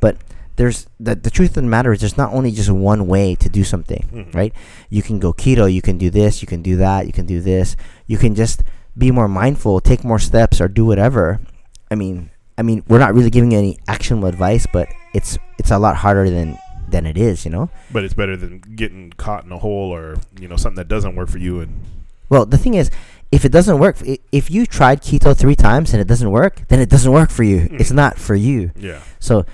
[0.00, 0.16] But
[0.56, 3.48] there's the the truth of the matter is there's not only just one way to
[3.48, 4.36] do something, mm-hmm.
[4.36, 4.54] right?
[4.88, 7.40] You can go keto, you can do this, you can do that, you can do
[7.40, 7.76] this.
[8.06, 8.62] You can just
[8.96, 11.40] be more mindful, take more steps, or do whatever.
[11.90, 15.78] I mean, I mean, we're not really giving any actionable advice, but it's it's a
[15.78, 17.70] lot harder than than it is, you know.
[17.90, 21.16] But it's better than getting caught in a hole or you know something that doesn't
[21.16, 21.80] work for you and.
[22.28, 22.92] Well, the thing is,
[23.32, 23.96] if it doesn't work,
[24.32, 27.44] if you tried keto three times and it doesn't work, then it doesn't work for
[27.44, 27.68] you.
[27.68, 27.80] Mm.
[27.80, 28.72] It's not for you.
[28.76, 29.00] Yeah.
[29.20, 29.46] So,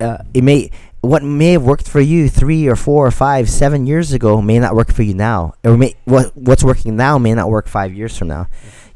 [0.00, 0.70] uh, it may
[1.00, 4.58] what may have worked for you three or four or five, seven years ago may
[4.58, 7.92] not work for you now, or may what what's working now may not work five
[7.92, 8.48] years from now.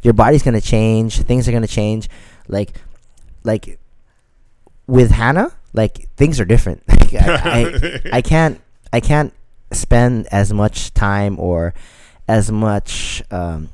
[0.03, 1.20] Your body's gonna change.
[1.20, 2.09] Things are gonna change.
[2.49, 2.72] Like,
[3.45, 3.79] like
[4.87, 6.83] with Hannah, like things are different.
[6.99, 8.61] Like, I, I, I can't
[8.93, 9.33] I can't
[9.72, 11.72] spend as much time or
[12.26, 13.22] as much.
[13.31, 13.70] Um,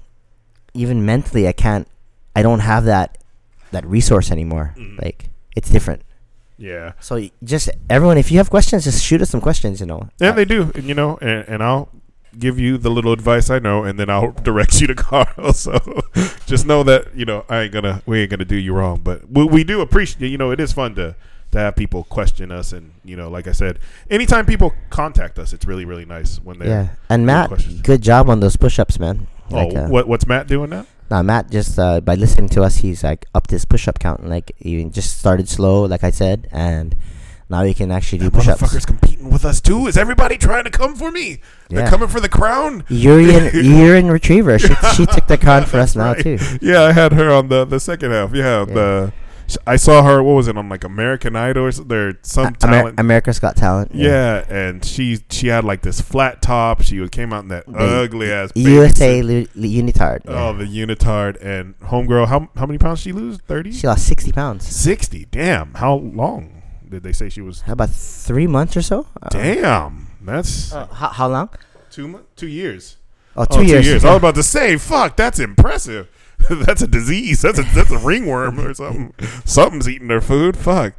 [0.74, 1.88] even mentally, I can't.
[2.36, 3.18] I don't have that
[3.70, 4.74] that resource anymore.
[4.76, 5.00] Mm.
[5.02, 6.02] Like it's different.
[6.58, 6.92] Yeah.
[7.00, 9.80] So just everyone, if you have questions, just shoot us some questions.
[9.80, 10.08] You know.
[10.20, 10.72] Yeah, they do.
[10.74, 11.88] And, you know, and, and I'll
[12.38, 15.26] give you the little advice I know, and then I'll direct you to Carl.
[15.54, 15.78] So
[16.46, 19.30] just know that you know I ain't gonna we ain't gonna do you wrong, but
[19.30, 20.28] we, we do appreciate.
[20.28, 21.14] You know, it is fun to
[21.52, 23.78] to have people question us, and you know, like I said,
[24.10, 26.88] anytime people contact us, it's really really nice when they yeah.
[27.08, 27.50] And Matt,
[27.82, 29.26] good job on those push-ups, man.
[29.51, 30.86] Like, oh, uh, what what's Matt doing now?
[31.11, 34.20] Nah, Matt just uh, by listening to us, he's like upped his push-up count.
[34.20, 36.97] And, like he just started slow, like I said, and
[37.51, 38.62] now he can actually do push-ups.
[38.62, 39.86] Motherfuckers competing with us too.
[39.86, 41.40] Is everybody trying to come for me?
[41.68, 41.80] Yeah.
[41.80, 42.84] They're coming for the crown.
[42.88, 44.59] Urian Urian Retriever.
[44.59, 46.22] She she took the crown for us now right.
[46.22, 46.38] too.
[46.62, 48.34] Yeah, I had her on the the second half.
[48.34, 48.64] Yeah, yeah.
[48.64, 49.12] the
[49.66, 50.22] I saw her.
[50.22, 53.01] What was it on like American Idol or there some Amer- talent?
[53.01, 53.95] America's Got Talent.
[53.95, 54.45] Yeah.
[54.49, 54.55] yeah.
[54.57, 56.82] and she she had like this flat top.
[56.82, 60.22] She came out in that the ugly ass USA unitard.
[60.26, 62.28] Oh, the unitard and homegirl.
[62.28, 63.38] How how many pounds she lose?
[63.38, 63.72] Thirty.
[63.72, 64.66] She lost sixty pounds.
[64.66, 65.26] Sixty.
[65.26, 65.74] Damn.
[65.74, 67.62] How long did they say she was?
[67.62, 69.07] How about three months or so?
[69.20, 70.09] Uh, Damn.
[70.22, 71.51] That's uh, how, how long?
[71.90, 72.28] Two months.
[72.36, 72.97] two years.
[73.36, 73.84] Oh, two, oh, years.
[73.84, 74.05] two years.
[74.05, 76.09] I was about to say, fuck, that's impressive.
[76.64, 77.42] that's a disease.
[77.42, 79.14] That's a that's a ringworm or something.
[79.45, 80.57] Something's eating their food.
[80.57, 80.95] Fuck.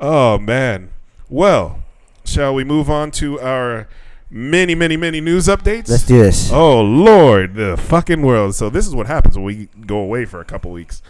[0.00, 0.90] Oh man.
[1.28, 1.82] Well,
[2.24, 3.88] shall we move on to our
[4.30, 5.88] many, many, many news updates?
[5.88, 6.50] Let's do this.
[6.52, 8.54] Oh Lord, the fucking world.
[8.54, 11.02] So this is what happens when we go away for a couple weeks.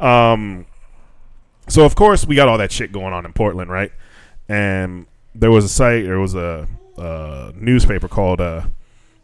[0.00, 0.66] Um.
[1.68, 3.92] So of course we got all that shit going on in Portland, right?
[4.48, 8.62] And there was a site, there was a, a newspaper called uh,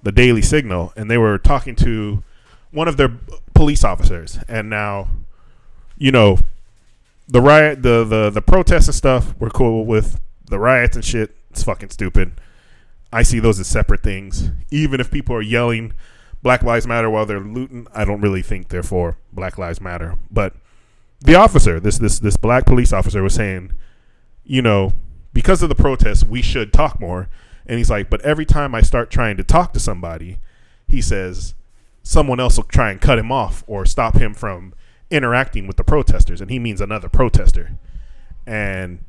[0.02, 2.22] the Daily Signal, and they were talking to
[2.74, 3.16] one of their
[3.54, 5.08] police officers, and now,
[5.96, 6.38] you know,
[7.28, 10.20] the riot, the the the protests and stuff, we're cool with.
[10.46, 12.38] The riots and shit, it's fucking stupid.
[13.10, 14.50] I see those as separate things.
[14.70, 15.94] Even if people are yelling
[16.42, 20.18] Black Lives Matter while they're looting, I don't really think therefore Black Lives Matter.
[20.30, 20.54] But
[21.20, 23.72] the officer, this this this black police officer, was saying,
[24.44, 24.92] you know,
[25.32, 27.30] because of the protests, we should talk more.
[27.66, 30.38] And he's like, but every time I start trying to talk to somebody,
[30.86, 31.54] he says,
[32.04, 34.74] someone else will try and cut him off or stop him from
[35.10, 37.76] interacting with the protesters and he means another protester.
[38.46, 39.04] And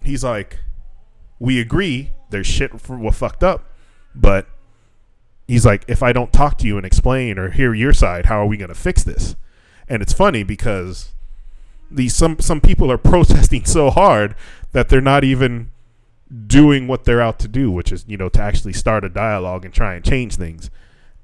[0.00, 0.60] he's like
[1.38, 3.74] we agree there's shit for what fucked up
[4.14, 4.46] but
[5.46, 8.40] he's like if i don't talk to you and explain or hear your side how
[8.40, 9.36] are we going to fix this?
[9.88, 11.12] And it's funny because
[11.90, 14.34] these some some people are protesting so hard
[14.72, 15.70] that they're not even
[16.46, 19.64] doing what they're out to do which is you know to actually start a dialogue
[19.64, 20.70] and try and change things.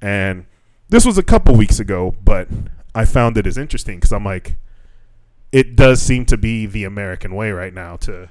[0.01, 0.47] And
[0.93, 2.49] this was a couple weeks ago, but
[2.95, 4.57] I found it as interesting because I'm like,
[5.51, 8.29] it does seem to be the American way right now to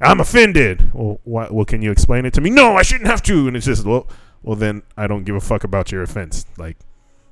[0.00, 0.90] I'm offended.
[0.94, 2.48] Well, what, well, can you explain it to me?
[2.48, 3.46] No, I shouldn't have to.
[3.46, 4.06] And it's just, well,
[4.42, 6.46] well, then I don't give a fuck about your offense.
[6.56, 6.78] Like,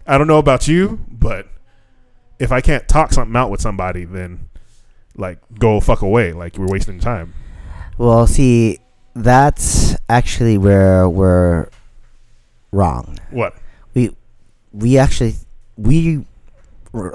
[0.06, 1.48] I don't know about you, but
[2.38, 4.50] if I can't talk something out with somebody, then
[5.16, 6.34] like go fuck away.
[6.34, 7.32] Like we're wasting time.
[7.96, 8.80] Well, see,
[9.14, 11.70] that's actually where we're
[12.72, 13.18] wrong.
[13.30, 13.56] What?
[14.76, 15.34] We actually
[15.76, 16.24] we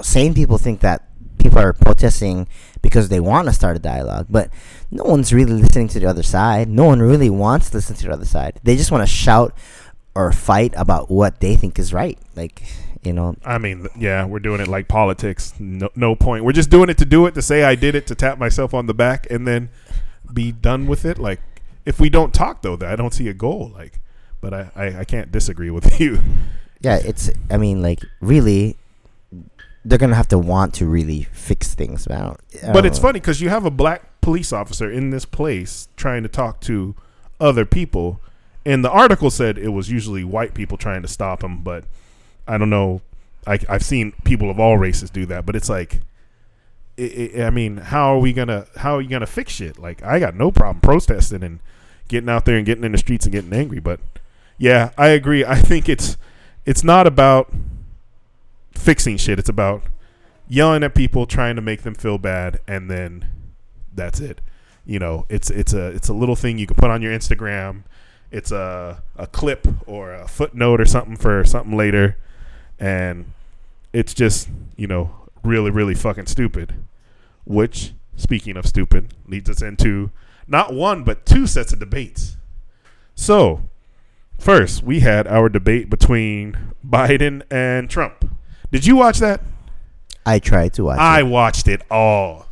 [0.02, 1.08] sane people think that
[1.38, 2.46] people are protesting
[2.82, 4.50] because they want to start a dialogue, but
[4.90, 6.68] no one's really listening to the other side.
[6.68, 8.60] No one really wants to listen to the other side.
[8.62, 9.54] They just want to shout
[10.14, 12.18] or fight about what they think is right.
[12.36, 12.62] Like,
[13.02, 13.36] you know.
[13.44, 15.54] I mean, yeah, we're doing it like politics.
[15.58, 16.44] No, no point.
[16.44, 18.74] We're just doing it to do it, to say I did it, to tap myself
[18.74, 19.70] on the back, and then
[20.32, 21.18] be done with it.
[21.18, 21.40] Like,
[21.84, 23.72] if we don't talk though, I don't see a goal.
[23.74, 24.00] Like,
[24.40, 26.20] but I, I, I can't disagree with you.
[26.82, 27.30] Yeah, it's.
[27.50, 28.76] I mean, like, really,
[29.84, 32.06] they're gonna have to want to really fix things.
[32.08, 33.02] I don't, I But don't it's know.
[33.02, 36.94] funny because you have a black police officer in this place trying to talk to
[37.40, 38.20] other people,
[38.66, 41.62] and the article said it was usually white people trying to stop him.
[41.62, 41.84] But
[42.46, 43.00] I don't know.
[43.46, 46.00] I, I've seen people of all races do that, but it's like,
[46.98, 49.78] i i I mean, how are we gonna how are you gonna fix shit?
[49.78, 51.60] Like, I got no problem protesting and
[52.08, 54.00] getting out there and getting in the streets and getting angry, but
[54.58, 55.44] yeah, I agree.
[55.44, 56.16] I think it's
[56.64, 57.52] it's not about
[58.74, 59.38] fixing shit.
[59.38, 59.82] It's about
[60.48, 63.26] yelling at people, trying to make them feel bad, and then
[63.94, 64.40] that's it.
[64.84, 67.82] You know, it's it's a it's a little thing you can put on your Instagram.
[68.30, 72.16] It's a a clip or a footnote or something for something later,
[72.78, 73.26] and
[73.92, 75.10] it's just you know
[75.44, 76.74] really really fucking stupid.
[77.44, 80.10] Which, speaking of stupid, leads us into
[80.46, 82.36] not one but two sets of debates.
[83.14, 83.68] So,
[84.42, 88.28] first we had our debate between Biden and Trump.
[88.70, 89.40] Did you watch that?
[90.26, 90.98] I tried to watch.
[90.98, 91.24] I it.
[91.24, 92.46] watched it all.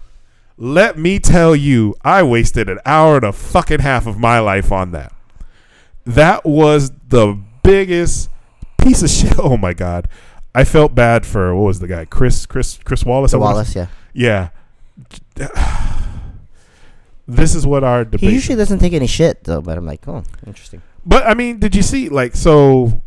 [0.56, 4.70] Let me tell you, I wasted an hour and a fucking half of my life
[4.70, 5.12] on that.
[6.04, 8.28] That was the biggest
[8.82, 9.38] piece of shit.
[9.38, 10.08] Oh my god.
[10.54, 12.04] I felt bad for what was the guy?
[12.04, 13.34] Chris Chris Chris Wallace.
[13.34, 13.86] Wallace, yeah.
[14.12, 14.50] Yeah.
[17.26, 20.08] This is what our debate He usually doesn't take any shit though, but I'm like,
[20.08, 20.82] oh, interesting.
[21.04, 23.02] But I mean, did you see like so?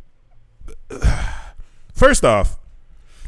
[1.93, 2.59] First off,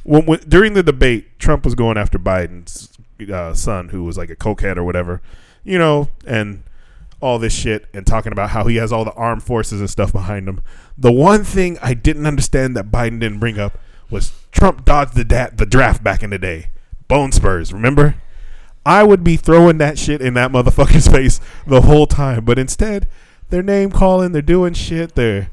[0.03, 2.97] when, when during the debate, Trump was going after Biden's
[3.31, 5.21] uh, son, who was like a cokehead or whatever,
[5.63, 6.63] you know, and
[7.21, 10.11] all this shit, and talking about how he has all the armed forces and stuff
[10.11, 10.61] behind him.
[10.97, 13.77] The one thing I didn't understand that Biden didn't bring up
[14.09, 16.69] was Trump dodged the da- the draft back in the day.
[17.07, 18.15] Bone spurs, remember?
[18.85, 23.07] I would be throwing that shit in that motherfucker's face the whole time, but instead,
[23.49, 25.49] they're name calling, they're doing shit, they're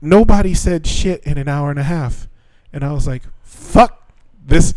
[0.00, 2.28] nobody said shit in an hour and a half.
[2.72, 4.12] And I was like, fuck
[4.44, 4.74] this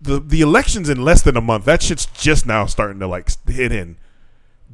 [0.00, 1.64] the the election's in less than a month.
[1.64, 3.96] That shit's just now starting to like hit in.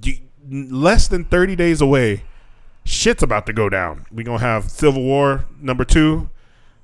[0.03, 0.19] You,
[0.51, 2.25] less than 30 days away,
[2.85, 4.07] shit's about to go down.
[4.13, 6.29] we to have Civil War number 2.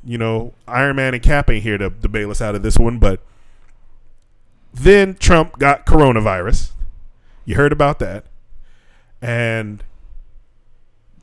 [0.04, 2.78] You know, Iron Man and Cap ain't here to, to bail us out of this
[2.78, 3.20] one, but
[4.72, 6.70] then Trump got coronavirus.
[7.44, 8.24] You heard about that.
[9.20, 9.82] And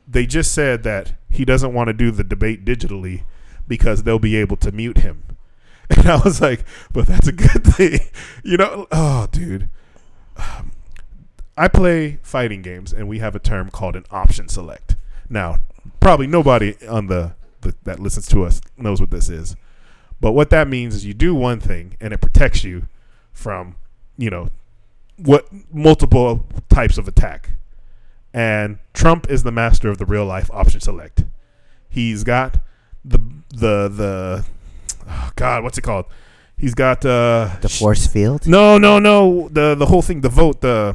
[0.06, 3.24] they just said that he doesn't want to do the debate digitally
[3.66, 5.22] because they'll be able to mute him.
[5.88, 8.00] And I was like, but that's a good thing.
[8.42, 9.68] You know, oh, dude.
[11.56, 14.96] I play fighting games and we have a term called an option select.
[15.28, 15.58] Now,
[16.00, 19.56] probably nobody on the, the that listens to us knows what this is.
[20.20, 22.88] But what that means is you do one thing and it protects you
[23.32, 23.76] from,
[24.18, 24.48] you know,
[25.16, 27.50] what multiple types of attack.
[28.36, 31.24] And Trump is the master of the real life option select.
[31.88, 32.58] He's got
[33.02, 33.18] the
[33.48, 34.44] the the
[35.08, 36.04] oh God, what's it called?
[36.58, 39.48] He's got uh The force field, no, no, no.
[39.48, 40.94] The the whole thing, the vote, the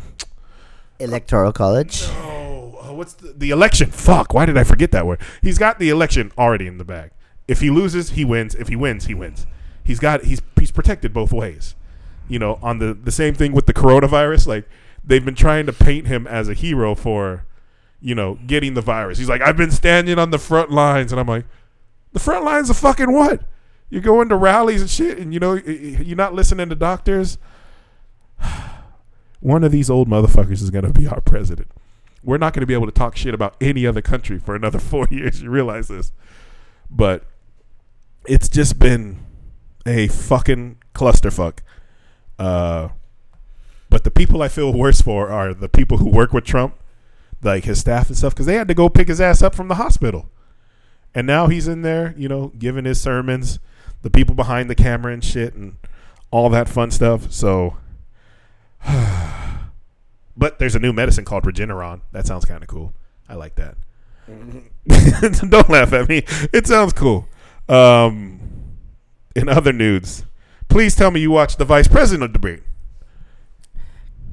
[0.99, 2.03] electoral college.
[2.09, 3.89] oh, uh, what's the, the election?
[3.89, 5.19] Fuck, why did I forget that word?
[5.41, 7.09] He's got the election already in the bag.
[7.47, 8.53] If he loses, he wins.
[8.53, 9.47] If he wins, he wins.
[9.83, 11.73] He's got he's he's protected both ways.
[12.29, 14.69] You know, on the the same thing with the coronavirus, like
[15.03, 17.45] they've been trying to paint him as a hero for,
[17.99, 19.17] you know, getting the virus.
[19.17, 21.45] He's like, I've been standing on the front lines, and I'm like,
[22.13, 23.41] the front lines of fucking what?
[23.89, 27.37] You're going to rallies and shit, and you know you're not listening to doctors.
[29.41, 31.69] One of these old motherfuckers is gonna be our president.
[32.23, 35.07] We're not gonna be able to talk shit about any other country for another four
[35.11, 35.41] years.
[35.41, 36.13] You realize this,
[36.89, 37.25] but
[38.25, 39.25] it's just been
[39.85, 41.59] a fucking clusterfuck.
[42.39, 42.89] Uh,
[43.91, 46.75] but the people I feel worse for are the people who work with Trump,
[47.43, 49.67] like his staff and stuff, because they had to go pick his ass up from
[49.67, 50.29] the hospital.
[51.13, 53.59] And now he's in there, you know, giving his sermons,
[54.01, 55.75] the people behind the camera and shit, and
[56.31, 57.33] all that fun stuff.
[57.33, 57.75] So,
[60.37, 61.99] but there's a new medicine called Regeneron.
[62.13, 62.93] That sounds kind of cool.
[63.27, 63.75] I like that.
[65.49, 66.23] Don't laugh at me.
[66.53, 67.27] It sounds cool.
[67.67, 68.39] Um,
[69.35, 70.23] in other news,
[70.69, 72.63] please tell me you watched the vice president debate.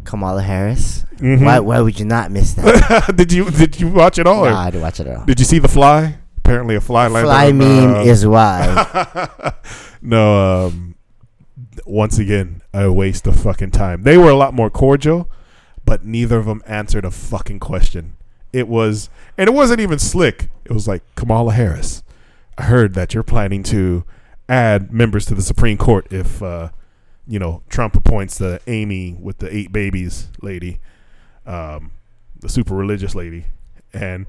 [0.09, 1.05] Kamala Harris.
[1.19, 1.45] Mhm.
[1.45, 1.59] Why?
[1.59, 3.13] Why would you not miss that?
[3.17, 4.47] did you did you watch it all?
[4.47, 5.23] or nah, I didn't watch it all.
[5.27, 6.17] Did you see the fly?
[6.39, 9.29] Apparently, a fly landed Fly on, meme uh, is why.
[10.03, 10.95] no, um,
[11.85, 14.03] once again, a waste of fucking time.
[14.03, 15.31] They were a lot more cordial,
[15.85, 18.17] but neither of them answered a fucking question.
[18.51, 20.49] It was, and it wasn't even slick.
[20.65, 22.03] It was like Kamala Harris.
[22.57, 24.05] I heard that you're planning to
[24.49, 26.71] add members to the Supreme Court if, uh,
[27.29, 30.81] you know, Trump appoints the Amy with the eight babies lady,
[31.47, 31.93] um,
[32.41, 33.45] the super religious lady,
[33.93, 34.27] and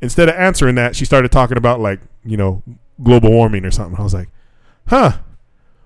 [0.00, 2.62] instead of answering that, she started talking about like you know
[3.02, 3.98] global warming or something.
[3.98, 4.30] I was like,
[4.88, 5.18] huh.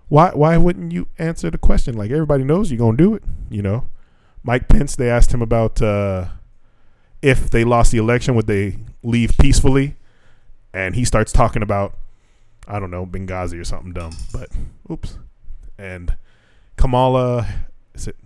[0.08, 1.96] Why why wouldn't you answer the question?
[1.96, 3.24] Like everybody knows you're gonna do it.
[3.50, 3.86] You know,
[4.44, 4.94] Mike Pence.
[4.94, 6.26] They asked him about uh,
[7.22, 9.96] if they lost the election, would they leave peacefully?
[10.72, 11.96] And he starts talking about
[12.68, 14.12] I don't know Benghazi or something dumb.
[14.32, 14.50] But
[14.90, 15.18] oops.
[15.78, 16.16] And
[16.84, 17.46] Kamala,
[17.94, 18.16] is it?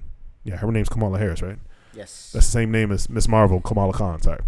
[0.43, 1.59] Yeah, her name's Kamala Harris, right?
[1.95, 2.31] yes.
[2.33, 4.21] That's the same name as Miss Marvel, Kamala Khan.
[4.21, 4.41] Sorry.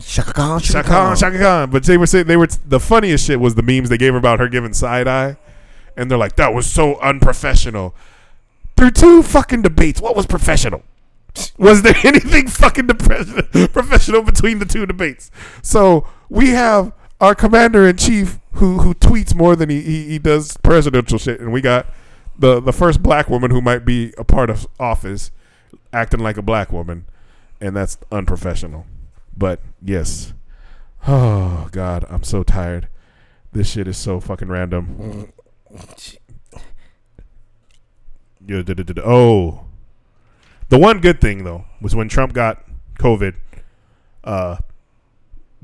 [0.00, 0.58] Chaka Khan.
[0.58, 1.70] Chaka Khan, Chaka Khan.
[1.70, 4.18] But they were saying they were the funniest shit was the memes they gave her
[4.18, 5.36] about her giving side eye,
[5.96, 7.94] and they're like that was so unprofessional.
[8.76, 10.82] Through two fucking debates, what was professional?
[11.56, 15.30] Was there anything fucking depre- professional between the two debates?
[15.62, 20.18] So we have our commander in chief who who tweets more than he, he he
[20.18, 21.86] does presidential shit, and we got
[22.38, 25.30] the the first black woman who might be a part of office
[25.92, 27.06] acting like a black woman,
[27.60, 28.86] and that's unprofessional.
[29.36, 30.32] But yes.
[31.06, 32.88] Oh God, I'm so tired.
[33.52, 35.32] This shit is so fucking random.
[39.04, 39.64] Oh,
[40.68, 42.64] the one good thing though was when Trump got
[42.98, 43.36] COVID.
[44.24, 44.56] Uh,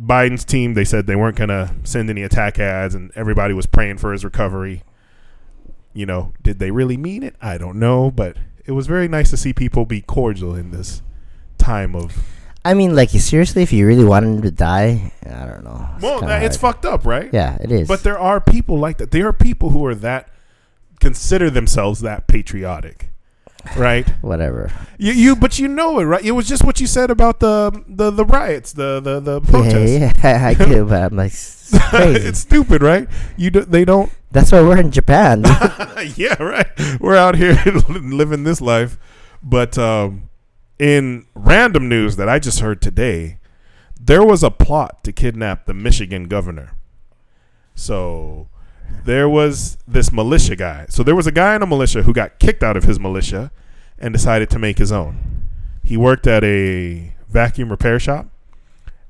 [0.01, 3.99] Biden's team they said they weren't gonna send any attack ads, and everybody was praying
[3.99, 4.83] for his recovery.
[5.95, 7.37] You know, did they really mean it?
[7.41, 11.03] I don't know, but it was very nice to see people be cordial in this
[11.59, 12.25] time of
[12.65, 15.89] I mean, like, seriously, if you really wanted him to die, I don't know.
[16.01, 16.77] Well, it's hard.
[16.77, 17.29] fucked up, right?
[17.33, 17.89] Yeah, it is.
[17.89, 19.11] But there are people like that.
[19.11, 20.29] There are people who are that
[21.01, 23.11] consider themselves that patriotic,
[23.77, 24.09] right?
[24.21, 24.71] whatever.
[24.97, 26.25] you, you, but you know it, right?
[26.25, 29.91] It was just what you said about the the, the riots, the the the protests.
[30.23, 33.09] yeah, I do, but I'm like, it's it's stupid, right?
[33.37, 34.13] You do, they don't.
[34.33, 35.43] That's why we're in Japan.
[36.17, 36.67] yeah, right.
[36.99, 38.99] We're out here living this life,
[39.43, 40.31] but um,
[40.79, 43.39] in random news that I just heard today,
[44.01, 46.73] there was a plot to kidnap the Michigan governor.
[47.75, 48.49] So
[49.05, 50.87] there was this militia guy.
[50.89, 53.51] So there was a guy in a militia who got kicked out of his militia
[53.99, 55.49] and decided to make his own.
[55.85, 58.29] He worked at a vacuum repair shop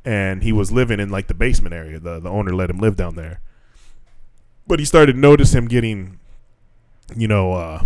[0.04, 2.00] and he was living in like the basement area.
[2.00, 3.40] The the owner let him live down there.
[4.66, 6.18] But he started to notice him getting
[7.16, 7.84] you know, uh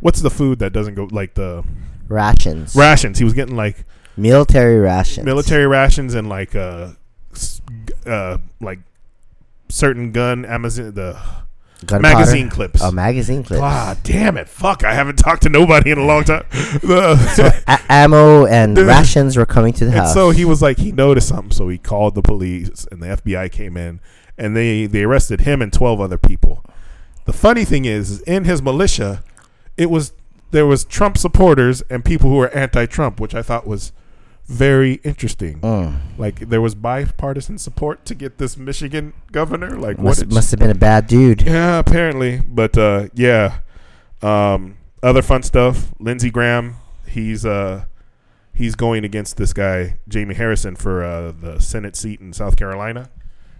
[0.00, 1.62] what's the food that doesn't go like the
[2.08, 2.74] rations.
[2.74, 3.18] rations.
[3.18, 3.84] He was getting like
[4.16, 5.24] Military rations.
[5.24, 6.92] military rations and like uh
[8.06, 8.80] uh like
[9.68, 11.18] certain gun Amazon the
[11.86, 12.14] Gunpowder.
[12.16, 12.80] magazine clips.
[12.82, 13.60] Oh, magazine clips.
[13.62, 14.48] Ah, damn it!
[14.48, 14.84] Fuck!
[14.84, 16.44] I haven't talked to nobody in a long time.
[16.52, 20.14] The- A- ammo and rations were coming to the and house.
[20.14, 23.50] so he was like, he noticed something, so he called the police, and the FBI
[23.50, 23.98] came in,
[24.38, 26.64] and they they arrested him and twelve other people.
[27.24, 29.22] The funny thing is, in his militia,
[29.76, 30.12] it was
[30.50, 33.92] there was Trump supporters and people who were anti-Trump, which I thought was
[34.46, 35.60] very interesting.
[35.60, 36.18] Mm.
[36.18, 39.70] Like there was bipartisan support to get this Michigan governor.
[39.70, 40.04] Like what?
[40.04, 41.42] Must, did- must have been a bad dude.
[41.42, 42.40] yeah, apparently.
[42.46, 43.60] But uh, yeah,
[44.20, 45.92] um, other fun stuff.
[45.98, 46.76] Lindsey Graham,
[47.06, 47.84] he's uh,
[48.54, 53.10] he's going against this guy Jamie Harrison for uh, the Senate seat in South Carolina,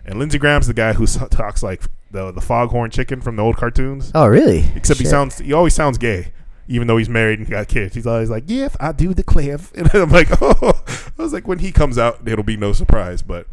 [0.04, 3.56] and Lindsey Graham's the guy who talks like the the foghorn chicken from the old
[3.56, 4.12] cartoons.
[4.14, 4.64] Oh, really?
[4.74, 6.32] Except he sounds he always sounds gay.
[6.68, 9.58] Even though he's married and got kids, he's always like, "Yes, I do the declare."
[9.74, 10.82] And I'm like, "Oh,"
[11.18, 13.46] I was like, "When he comes out, it'll be no surprise." But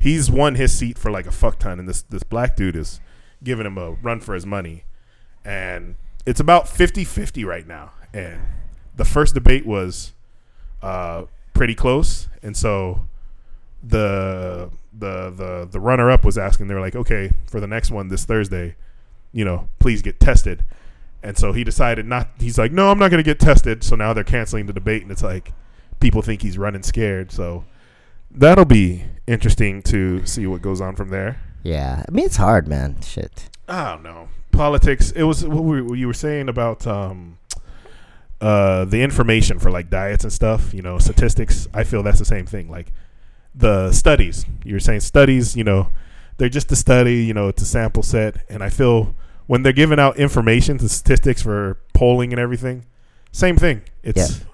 [0.00, 3.00] he's won his seat for like a fuck ton, and this this black dude is
[3.44, 4.84] giving him a run for his money,
[5.44, 7.92] and it's about 50-50 right now.
[8.12, 8.40] And
[8.96, 10.14] the first debate was
[10.82, 11.24] uh,
[11.54, 13.06] pretty close, and so
[13.82, 18.08] the the the the runner up was asking, they're like, "Okay, for the next one
[18.08, 18.76] this Thursday,
[19.32, 20.64] you know, please get tested."
[21.22, 22.28] And so he decided not.
[22.38, 25.02] He's like, "No, I'm not going to get tested." So now they're canceling the debate,
[25.02, 25.52] and it's like
[26.00, 27.32] people think he's running scared.
[27.32, 27.64] So
[28.30, 31.40] that'll be interesting to see what goes on from there.
[31.62, 32.04] Yeah.
[32.06, 33.00] I mean, it's hard, man.
[33.02, 33.48] Shit.
[33.68, 34.28] I don't know.
[34.52, 35.10] politics.
[35.12, 37.38] It was what were, you were saying about um,
[38.40, 40.72] uh, the information for like diets and stuff.
[40.72, 41.66] You know, statistics.
[41.74, 42.70] I feel that's the same thing.
[42.70, 42.92] Like
[43.56, 44.44] the studies.
[44.64, 45.56] You were saying studies.
[45.56, 45.88] You know,
[46.36, 47.24] they're just a study.
[47.24, 49.14] You know, it's a sample set, and I feel
[49.46, 52.84] when they're giving out information, the statistics for polling and everything,
[53.32, 53.82] same thing.
[54.02, 54.44] It's Yeah.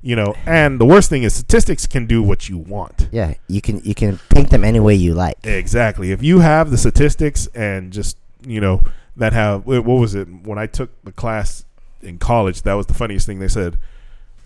[0.00, 3.08] you know, and the worst thing is statistics can do what you want.
[3.12, 5.36] Yeah, you can you can paint them any way you like.
[5.44, 6.10] Exactly.
[6.12, 8.82] If you have the statistics and just you know
[9.16, 11.64] that have what was it when I took the class
[12.02, 12.62] in college?
[12.62, 13.76] That was the funniest thing they said.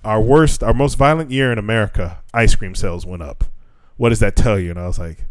[0.05, 3.45] Our worst, our most violent year in America, ice cream sales went up.
[4.03, 4.71] What does that tell you?
[4.71, 5.27] And I was like,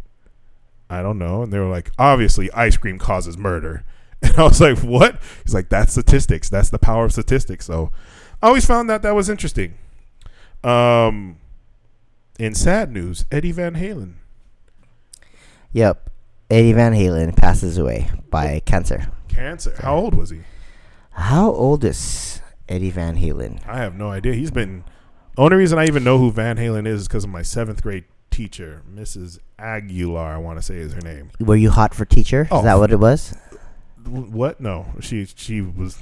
[0.90, 1.44] I don't know.
[1.44, 3.84] And they were like, obviously, ice cream causes murder.
[4.24, 5.20] And I was like, what?
[5.44, 6.48] He's like, that's statistics.
[6.48, 7.66] That's the power of statistics.
[7.66, 7.92] So
[8.42, 9.74] I always found that that was interesting.
[10.64, 11.38] Um,
[12.40, 14.14] in sad news, Eddie Van Halen.
[15.74, 16.10] Yep.
[16.50, 19.12] Eddie Van Halen passes away by cancer.
[19.28, 19.76] Cancer.
[19.80, 20.44] How old was he?
[21.10, 23.68] How old is Eddie Van Halen?
[23.68, 24.34] I have no idea.
[24.34, 24.86] He's been.
[25.36, 28.06] Only reason I even know who Van Halen is is because of my seventh grade
[28.32, 29.40] teacher, Mrs.
[29.60, 30.34] Aguilar.
[30.34, 31.30] I want to say is her name.
[31.40, 32.48] Were you hot for teacher?
[32.50, 33.36] Oh, is that what it was?
[34.06, 34.60] What?
[34.60, 36.02] No, she she was.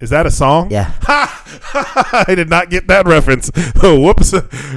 [0.00, 0.70] Is that a song?
[0.70, 0.92] Yeah.
[1.06, 3.50] I did not get that reference.
[3.82, 4.32] Oh, whoops.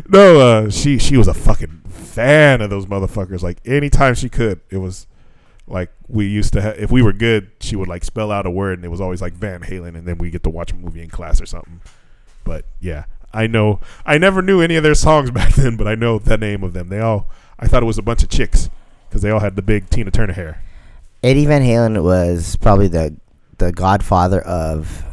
[0.10, 3.42] No, uh, she she was a fucking fan of those motherfuckers.
[3.42, 5.08] Like anytime she could, it was
[5.68, 6.62] like we used to.
[6.62, 9.02] Ha- if we were good, she would like spell out a word, and it was
[9.02, 11.46] always like Van Halen, and then we get to watch a movie in class or
[11.46, 11.82] something.
[12.44, 13.80] But yeah, I know.
[14.06, 16.74] I never knew any of their songs back then, but I know the name of
[16.74, 16.90] them.
[16.90, 17.28] They all.
[17.60, 18.70] I thought it was a bunch of chicks
[19.10, 20.62] because they all had the big Tina Turner hair.
[21.24, 23.16] Eddie Van Halen was probably the
[23.58, 25.04] the godfather of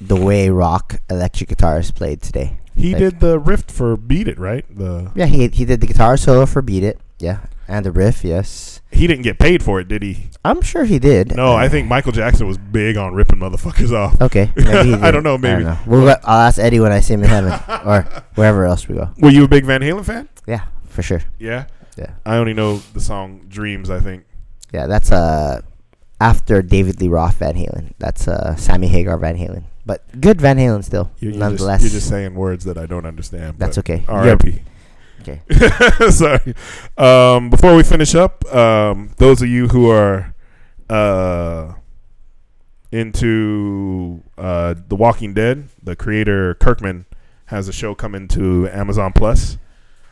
[0.00, 2.58] the way rock electric guitar is played today.
[2.76, 4.64] He Like- did the riff for "Beat It," right?
[4.74, 6.98] The Yeah, he he did the guitar solo for Beat It.
[7.18, 8.22] Yeah, and the riff.
[8.24, 10.28] Yes, he didn't get paid for it, did he?
[10.44, 11.36] I'm sure he did.
[11.36, 14.20] No, Uh, I think Michael Jackson was big on ripping motherfuckers off.
[14.20, 15.64] Okay, I don't know, maybe.
[15.64, 15.78] know.
[15.86, 17.52] We'll, I'll ask Eddie when I see him in heaven
[17.86, 18.02] or
[18.34, 19.10] wherever else we go.
[19.18, 20.28] Were you a big Van Halen fan?
[20.46, 21.22] Yeah, for sure.
[21.38, 21.66] Yeah.
[21.98, 24.24] Yeah, I only know the song "Dreams." I think.
[24.72, 24.86] yeah.
[24.86, 25.60] That's uh
[26.20, 27.92] after David Lee Roth Van Halen.
[27.98, 29.64] That's uh Sammy Hagar Van Halen.
[29.84, 31.80] But good Van Halen still, You're, you're nonetheless.
[31.82, 33.58] just, you're just saying words that I don't understand.
[33.58, 34.04] That's okay.
[34.08, 34.62] R.I.P.
[35.20, 35.40] Okay.
[36.10, 36.54] Sorry.
[36.96, 40.34] Um, before we finish up, um, those of you who are
[40.88, 41.74] uh,
[42.90, 47.04] into uh, The Walking Dead, the creator Kirkman
[47.46, 49.58] has a show coming to Amazon Plus.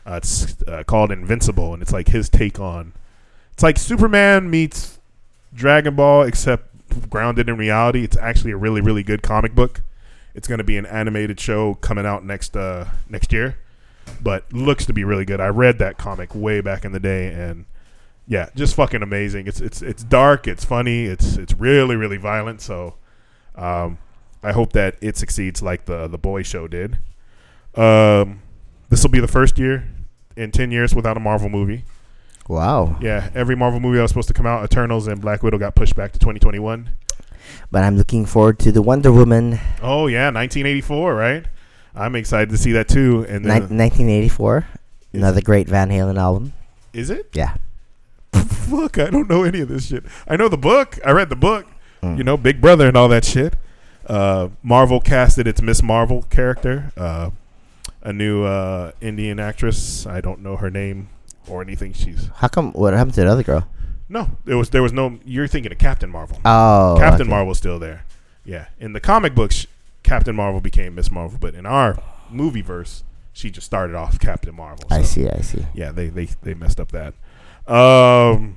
[0.05, 2.93] Uh, it's uh, called Invincible, and it's like his take on.
[3.53, 4.99] It's like Superman meets
[5.53, 8.03] Dragon Ball, except grounded in reality.
[8.03, 9.81] It's actually a really, really good comic book.
[10.35, 13.57] It's going to be an animated show coming out next uh, next year
[14.21, 15.39] but looks to be really good.
[15.39, 17.65] I read that comic way back in the day, and
[18.27, 19.47] yeah, just fucking amazing.
[19.47, 22.61] It's it's it's dark, it's funny, it's it's really really violent.
[22.61, 22.95] So,
[23.55, 23.97] um,
[24.43, 26.99] I hope that it succeeds like the the boy show did.
[27.75, 28.41] Um,
[28.89, 29.87] this will be the first year
[30.35, 31.85] in ten years without a Marvel movie.
[32.47, 32.97] Wow.
[32.99, 35.75] Yeah, every Marvel movie that was supposed to come out, Eternals and Black Widow, got
[35.75, 36.89] pushed back to 2021.
[37.69, 41.45] But I'm looking forward to the Wonder Woman Oh yeah, 1984, right?
[41.99, 43.25] I'm excited to see that too.
[43.29, 44.65] And ni- then, 1984.
[45.11, 46.53] Is- Another great Van Halen album.
[46.93, 47.29] is it?
[47.33, 47.55] Yeah.
[48.33, 50.03] Fuck, I don't know any of this shit.
[50.27, 50.99] I know the book.
[51.05, 51.65] I read the book.
[52.03, 52.17] Mm.
[52.19, 53.55] You know, Big Brother and all that shit.
[54.05, 57.31] Uh, Marvel casted its Miss Marvel character, uh,
[58.01, 60.05] a new uh, Indian actress.
[60.07, 61.09] I don't know her name
[61.47, 61.93] or anything.
[61.93, 62.71] She's How come?
[62.73, 63.67] What happened to the other girl?
[64.07, 64.29] no.
[64.45, 65.19] There was there was no.
[65.25, 66.37] You're thinking of Captain Marvel.
[66.45, 67.29] Oh, Captain okay.
[67.29, 68.05] Marvel's still there.
[68.45, 69.67] Yeah, in the comic books,
[70.03, 74.55] Captain Marvel became Miss Marvel, but in our movie verse, she just started off Captain
[74.55, 74.85] Marvel.
[74.89, 75.29] I see.
[75.29, 75.65] I see.
[75.73, 77.13] yeah, they they they messed up that.
[77.71, 78.55] Um,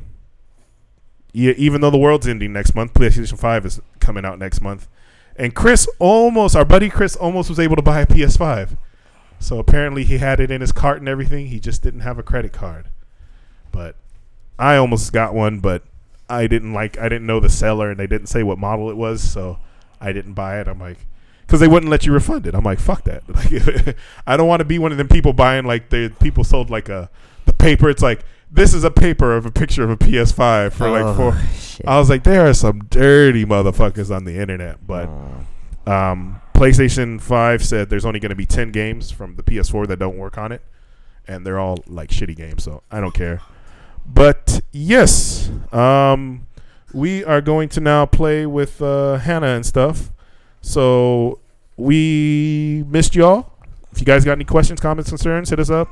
[1.32, 4.88] yeah, even though the world's ending next month, PlayStation Five is coming out next month,
[5.36, 8.76] and Chris almost, our buddy Chris, almost was able to buy a PS5.
[9.38, 11.48] So apparently he had it in his cart and everything.
[11.48, 12.86] He just didn't have a credit card.
[13.72, 13.96] But
[14.56, 15.82] I almost got one, but
[16.28, 16.96] I didn't like.
[16.98, 19.58] I didn't know the seller, and they didn't say what model it was, so
[20.00, 20.68] I didn't buy it.
[20.68, 20.98] I'm like,
[21.42, 22.54] because they wouldn't let you refund it.
[22.54, 23.22] I'm like, fuck that.
[23.28, 26.70] Like, I don't want to be one of them people buying like the people sold
[26.70, 27.10] like a
[27.44, 27.90] the paper.
[27.90, 31.14] It's like this is a paper of a picture of a PS5 for like oh,
[31.14, 31.40] four.
[31.58, 31.86] Shit.
[31.86, 35.08] I was like, there are some dirty motherfuckers on the internet, but.
[35.08, 35.46] Oh.
[35.84, 39.98] Um, PlayStation 5 said there's only going to be 10 games from the PS4 that
[39.98, 40.62] don't work on it.
[41.26, 43.40] And they're all like shitty games, so I don't care.
[44.06, 46.46] But yes, um,
[46.92, 50.12] we are going to now play with uh, Hannah and stuff.
[50.62, 51.38] So
[51.76, 53.52] we missed y'all.
[53.92, 55.88] If you guys got any questions, comments, concerns, hit us up.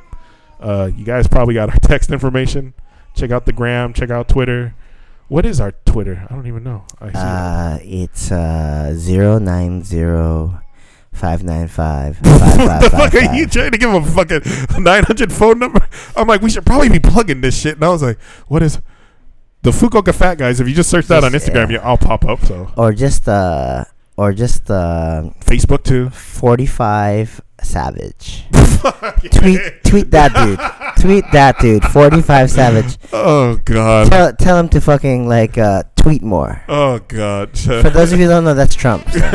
[0.59, 2.75] Uh, you guys probably got our text information.
[3.14, 4.75] Check out the gram, check out Twitter.
[5.29, 6.27] What is our Twitter?
[6.29, 6.85] I don't even know.
[7.01, 7.18] I see.
[7.18, 10.61] Uh, it's uh zero nine zero
[11.12, 14.41] five nine five five what the fuck are you trying to give a fucking
[14.83, 15.87] 900 phone number?
[16.16, 17.75] I'm like, we should probably be plugging this shit.
[17.77, 18.81] And I was like, what is
[19.62, 20.61] the Fukuoka Fat Guys?
[20.61, 21.79] If you just search that on Instagram, yeah.
[21.79, 22.41] yeah, I'll pop up.
[22.41, 23.85] So Or just uh,
[24.21, 26.11] or just uh, Facebook too.
[26.11, 28.45] forty five savage.
[29.33, 30.59] Tweet tweet that dude.
[31.03, 31.85] tweet that dude.
[31.85, 32.99] Forty five savage.
[33.14, 34.11] Oh god.
[34.11, 36.62] Tell tell him to fucking like uh tweet more.
[36.68, 37.59] Oh god.
[37.59, 39.09] For those of you who don't know, that's Trump.
[39.11, 39.21] so.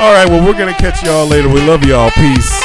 [0.00, 0.28] All right.
[0.28, 1.48] Well, we're gonna catch y'all later.
[1.48, 2.10] We love y'all.
[2.10, 2.62] Peace.